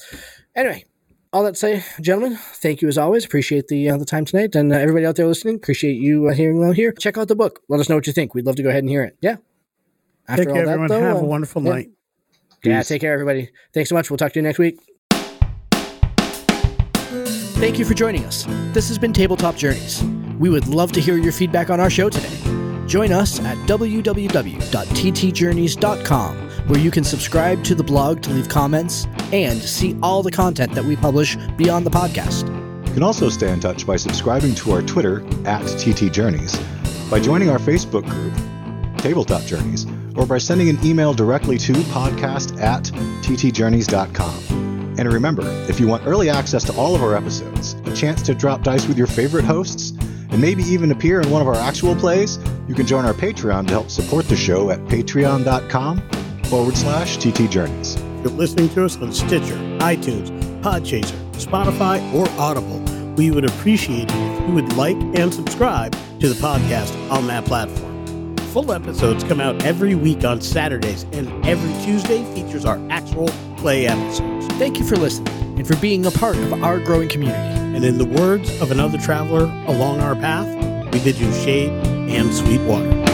[0.55, 0.85] anyway,
[1.33, 3.25] all that to say, gentlemen, thank you as always.
[3.25, 6.35] Appreciate the uh, the time tonight, and uh, everybody out there listening, appreciate you uh,
[6.35, 6.93] hearing out here.
[6.93, 7.61] Check out the book.
[7.69, 8.35] Let us know what you think.
[8.35, 9.17] We'd love to go ahead and hear it.
[9.21, 9.37] Yeah.
[10.29, 10.89] After Take all care, that, everyone.
[10.89, 11.71] though, Have a wonderful yeah.
[11.73, 11.91] night.
[12.65, 12.89] Yeah, Peace.
[12.89, 13.51] take care, everybody.
[13.73, 14.11] Thanks so much.
[14.11, 14.79] We'll talk to you next week.
[17.61, 18.45] Thank you for joining us.
[18.73, 20.03] This has been Tabletop Journeys.
[20.39, 22.68] We would love to hear your feedback on our show today.
[22.89, 26.37] Join us at www.ttjourneys.com,
[26.69, 30.73] where you can subscribe to the blog to leave comments and see all the content
[30.73, 32.49] that we publish beyond the podcast.
[32.89, 36.59] You can also stay in touch by subscribing to our Twitter at TT Journeys,
[37.11, 38.33] by joining our Facebook group,
[38.97, 39.87] Tabletop Journeys,
[40.17, 42.85] or by sending an email directly to podcast at
[43.23, 44.95] ttjourneys.com.
[44.99, 48.35] And remember, if you want early access to all of our episodes, a chance to
[48.35, 49.93] drop dice with your favorite hosts,
[50.39, 53.67] and maybe even appear in one of our actual plays, you can join our Patreon
[53.67, 56.01] to help support the show at patreon.com
[56.45, 57.99] forward slash ttjourneys.
[58.23, 60.31] You're listening to us on Stitcher, iTunes,
[60.63, 62.79] Podchaser, Spotify, or Audible.
[63.17, 67.45] We would appreciate it if you would like and subscribe to the podcast on that
[67.45, 68.37] platform.
[68.53, 73.27] Full episodes come out every week on Saturdays, and every Tuesday features our actual
[73.57, 74.47] play episodes.
[74.55, 77.58] Thank you for listening and for being a part of our growing community.
[77.79, 80.49] And in the words of another traveler along our path,
[80.93, 81.71] we bid you shade
[82.11, 83.08] and sweet water.